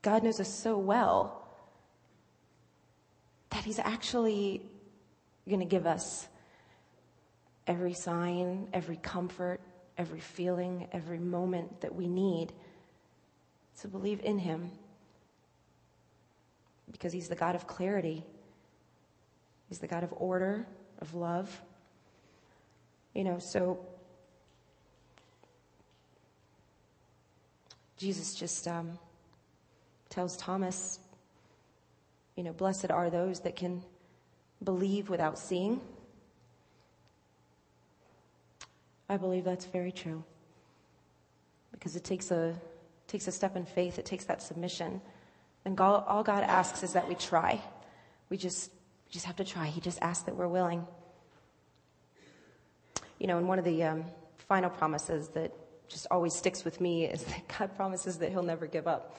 God 0.03 0.21
knows 0.21 0.39
us 0.39 0.47
so 0.47 0.77
well 0.77 1.43
that 3.49 3.63
He's 3.63 3.79
actually 3.79 4.61
going 5.49 5.59
to 5.59 5.65
give 5.65 5.87
us 5.87 6.27
every 7.65 7.93
sign, 7.93 8.67
every 8.73 8.97
comfort, 8.97 9.59
every 9.97 10.19
feeling, 10.19 10.87
every 10.91 11.17
moment 11.17 11.81
that 11.81 11.95
we 11.95 12.07
need 12.07 12.53
to 13.81 13.87
believe 13.87 14.21
in 14.23 14.37
Him. 14.37 14.69
Because 16.91 17.11
He's 17.11 17.27
the 17.27 17.35
God 17.35 17.55
of 17.55 17.65
clarity, 17.65 18.23
He's 19.67 19.79
the 19.79 19.87
God 19.87 20.03
of 20.03 20.13
order, 20.15 20.67
of 20.99 21.15
love. 21.15 21.59
You 23.13 23.23
know, 23.25 23.39
so 23.39 23.79
Jesus 27.97 28.33
just 28.33 28.67
um, 28.67 28.97
tells 30.09 30.37
Thomas, 30.37 30.99
you 32.35 32.43
know, 32.43 32.53
blessed 32.53 32.89
are 32.89 33.09
those 33.09 33.41
that 33.41 33.55
can 33.55 33.83
believe 34.63 35.09
without 35.09 35.37
seeing. 35.37 35.81
I 39.09 39.17
believe 39.17 39.43
that's 39.43 39.65
very 39.65 39.91
true. 39.91 40.23
Because 41.71 41.95
it 41.95 42.03
takes 42.03 42.31
a 42.31 42.55
takes 43.07 43.27
a 43.27 43.31
step 43.31 43.57
in 43.57 43.65
faith, 43.65 43.99
it 43.99 44.05
takes 44.05 44.23
that 44.25 44.41
submission. 44.41 45.01
And 45.65 45.75
God, 45.75 46.05
all 46.07 46.23
God 46.23 46.43
asks 46.43 46.81
is 46.81 46.93
that 46.93 47.09
we 47.09 47.15
try. 47.15 47.61
We 48.29 48.37
just 48.37 48.71
we 49.05 49.11
just 49.11 49.25
have 49.25 49.35
to 49.35 49.43
try. 49.43 49.67
He 49.67 49.81
just 49.81 49.99
asks 50.01 50.23
that 50.23 50.35
we're 50.35 50.47
willing 50.47 50.87
you 53.21 53.27
know, 53.27 53.37
and 53.37 53.47
one 53.47 53.59
of 53.59 53.65
the 53.65 53.83
um, 53.83 54.05
final 54.47 54.71
promises 54.71 55.27
that 55.29 55.53
just 55.87 56.07
always 56.09 56.33
sticks 56.33 56.65
with 56.65 56.81
me 56.81 57.05
is 57.05 57.23
that 57.25 57.47
God 57.59 57.75
promises 57.75 58.17
that 58.17 58.31
He'll 58.31 58.41
never 58.41 58.65
give 58.65 58.87
up. 58.87 59.15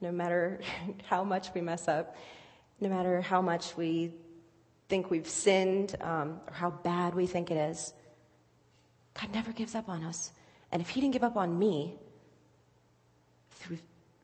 No 0.00 0.10
matter 0.10 0.60
how 1.04 1.22
much 1.22 1.54
we 1.54 1.60
mess 1.60 1.86
up, 1.86 2.16
no 2.80 2.88
matter 2.88 3.20
how 3.20 3.40
much 3.40 3.76
we 3.76 4.12
think 4.88 5.08
we've 5.08 5.28
sinned, 5.28 5.94
um, 6.00 6.40
or 6.48 6.52
how 6.52 6.70
bad 6.70 7.14
we 7.14 7.28
think 7.28 7.52
it 7.52 7.56
is, 7.56 7.94
God 9.18 9.32
never 9.32 9.52
gives 9.52 9.76
up 9.76 9.88
on 9.88 10.02
us. 10.02 10.32
And 10.72 10.82
if 10.82 10.88
He 10.88 11.00
didn't 11.00 11.12
give 11.12 11.22
up 11.22 11.36
on 11.36 11.56
me 11.56 11.94
through 13.52 13.78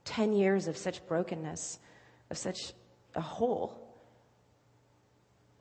10 0.06 0.32
years 0.32 0.66
of 0.66 0.76
such 0.76 1.06
brokenness, 1.06 1.78
of 2.30 2.36
such 2.36 2.72
a 3.14 3.20
hole, 3.20 3.80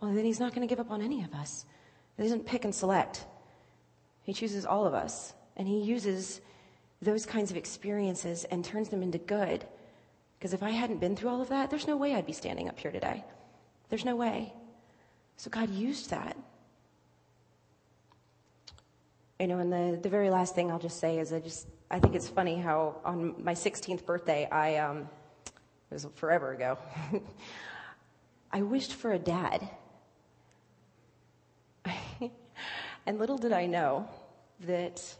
well, 0.01 0.12
then 0.12 0.25
He's 0.25 0.39
not 0.39 0.55
going 0.55 0.67
to 0.67 0.71
give 0.71 0.79
up 0.79 0.89
on 0.89 1.03
any 1.03 1.23
of 1.23 1.36
us. 1.36 1.65
He 2.17 2.23
doesn't 2.23 2.47
pick 2.47 2.65
and 2.65 2.73
select. 2.73 3.27
He 4.29 4.33
chooses 4.33 4.63
all 4.63 4.85
of 4.85 4.93
us, 4.93 5.33
and 5.57 5.67
He 5.67 5.81
uses 5.81 6.39
those 7.01 7.25
kinds 7.25 7.49
of 7.49 7.57
experiences 7.57 8.43
and 8.43 8.63
turns 8.63 8.89
them 8.89 9.01
into 9.01 9.17
good. 9.17 9.65
Because 10.37 10.53
if 10.53 10.61
I 10.61 10.69
hadn't 10.69 10.99
been 10.99 11.15
through 11.15 11.31
all 11.31 11.41
of 11.41 11.49
that, 11.49 11.71
there's 11.71 11.87
no 11.87 11.97
way 11.97 12.13
I'd 12.13 12.27
be 12.27 12.33
standing 12.33 12.69
up 12.69 12.77
here 12.77 12.91
today. 12.91 13.23
There's 13.89 14.05
no 14.05 14.15
way. 14.15 14.53
So 15.37 15.49
God 15.49 15.71
used 15.71 16.11
that. 16.11 16.37
You 19.39 19.47
know, 19.47 19.57
and 19.57 19.73
the, 19.73 19.99
the 19.99 20.09
very 20.09 20.29
last 20.29 20.53
thing 20.53 20.69
I'll 20.69 20.77
just 20.77 20.99
say 20.99 21.17
is 21.17 21.33
I 21.33 21.39
just, 21.39 21.65
I 21.89 21.99
think 21.99 22.13
it's 22.13 22.29
funny 22.29 22.55
how 22.55 22.97
on 23.03 23.33
my 23.43 23.55
16th 23.55 24.05
birthday, 24.05 24.47
I, 24.51 24.75
um, 24.75 25.09
it 25.89 25.95
was 25.95 26.05
forever 26.13 26.51
ago, 26.51 26.77
I 28.51 28.61
wished 28.61 28.93
for 28.93 29.11
a 29.11 29.17
dad. 29.17 29.67
And 33.09 33.17
little 33.17 33.39
did 33.39 33.53
I 33.53 33.65
know 33.65 34.07
that 34.61 35.15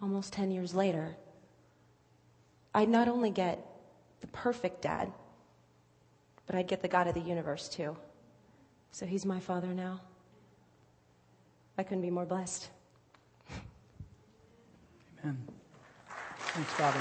almost 0.00 0.32
10 0.32 0.50
years 0.50 0.74
later, 0.74 1.16
I'd 2.74 2.88
not 2.88 3.08
only 3.08 3.30
get 3.30 3.64
the 4.20 4.26
perfect 4.28 4.82
dad, 4.82 5.12
but 6.46 6.56
I'd 6.56 6.68
get 6.68 6.82
the 6.82 6.88
God 6.88 7.06
of 7.06 7.14
the 7.14 7.20
universe 7.20 7.68
too. 7.68 7.96
So 8.92 9.06
he's 9.06 9.26
my 9.26 9.40
father 9.40 9.68
now. 9.68 10.00
I 11.76 11.82
couldn't 11.82 12.02
be 12.02 12.10
more 12.10 12.26
blessed. 12.26 12.68
Amen. 15.22 15.38
Thanks, 16.38 16.72
Father. 16.72 17.00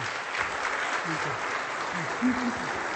Thank 2.22 2.76
you. 2.76 2.87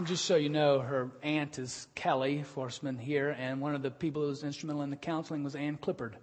And 0.00 0.06
just 0.06 0.24
so 0.24 0.36
you 0.36 0.48
know, 0.48 0.80
her 0.80 1.10
aunt 1.22 1.58
is 1.58 1.86
Kelly 1.94 2.42
Forsman 2.56 2.98
here, 2.98 3.36
and 3.38 3.60
one 3.60 3.74
of 3.74 3.82
the 3.82 3.90
people 3.90 4.22
who 4.22 4.28
was 4.28 4.44
instrumental 4.44 4.80
in 4.80 4.88
the 4.88 4.96
counseling 4.96 5.44
was 5.44 5.54
Ann 5.54 5.76
Clippard, 5.76 6.14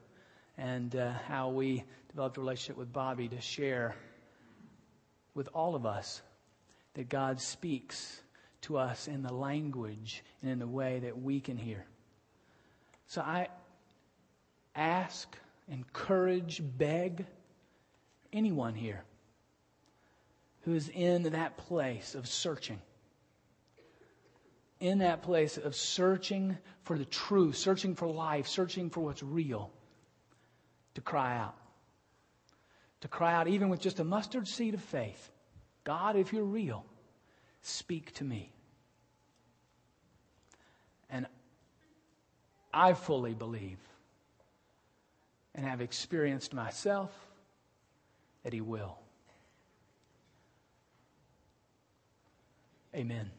and 0.58 0.96
uh, 0.96 1.12
how 1.28 1.50
we 1.50 1.84
developed 2.10 2.38
a 2.38 2.40
relationship 2.40 2.76
with 2.76 2.92
Bobby 2.92 3.28
to 3.28 3.40
share 3.40 3.96
with 5.36 5.48
all 5.54 5.76
of 5.76 5.86
us 5.86 6.24
that 6.96 7.08
God 7.08 7.40
speaks 7.40 8.20
to 8.62 8.80
us 8.80 9.08
in 9.08 9.22
the 9.22 9.32
language 9.32 10.24
and 10.42 10.50
in 10.50 10.58
the 10.58 10.66
way 10.66 10.98
that 10.98 11.22
we 11.22 11.40
can 11.40 11.56
hear. 11.56 11.86
So 13.06 13.22
I 13.22 13.48
ask, 14.76 15.38
encourage, 15.70 16.64
beg 16.64 17.28
anyone 18.34 18.74
here 18.74 19.04
who 20.62 20.74
is 20.74 20.90
in 20.90 21.22
that 21.22 21.58
place 21.58 22.16
of 22.16 22.28
searching 22.28 22.82
in 24.80 25.00
that 25.00 25.24
place 25.24 25.58
of 25.58 25.76
searching 25.76 26.58
for 26.84 26.98
the 26.98 27.06
truth, 27.06 27.56
searching 27.56 27.96
for 27.96 28.08
life, 28.08 28.48
searching 28.48 28.90
for 28.90 29.02
what's 29.02 29.24
real, 29.24 29.72
to 30.94 31.02
cry 31.02 31.38
out. 31.38 31.56
To 33.02 33.08
cry 33.08 33.34
out, 33.34 33.48
even 33.48 33.70
with 33.70 33.80
just 33.80 34.00
a 34.00 34.04
mustard 34.04 34.48
seed 34.48 34.74
of 34.74 34.82
faith 34.82 35.32
God, 35.84 36.18
if 36.18 36.34
you're 36.34 36.44
real, 36.44 36.86
speak 37.62 38.14
to 38.16 38.26
me. 38.26 38.52
And 41.10 41.26
I 42.74 42.94
fully 42.94 43.34
believe 43.34 43.80
and 45.56 45.66
have 45.66 45.80
experienced 45.80 46.54
myself 46.54 47.10
that 48.44 48.52
He 48.52 48.60
will. 48.60 48.98
Amen. 52.94 53.32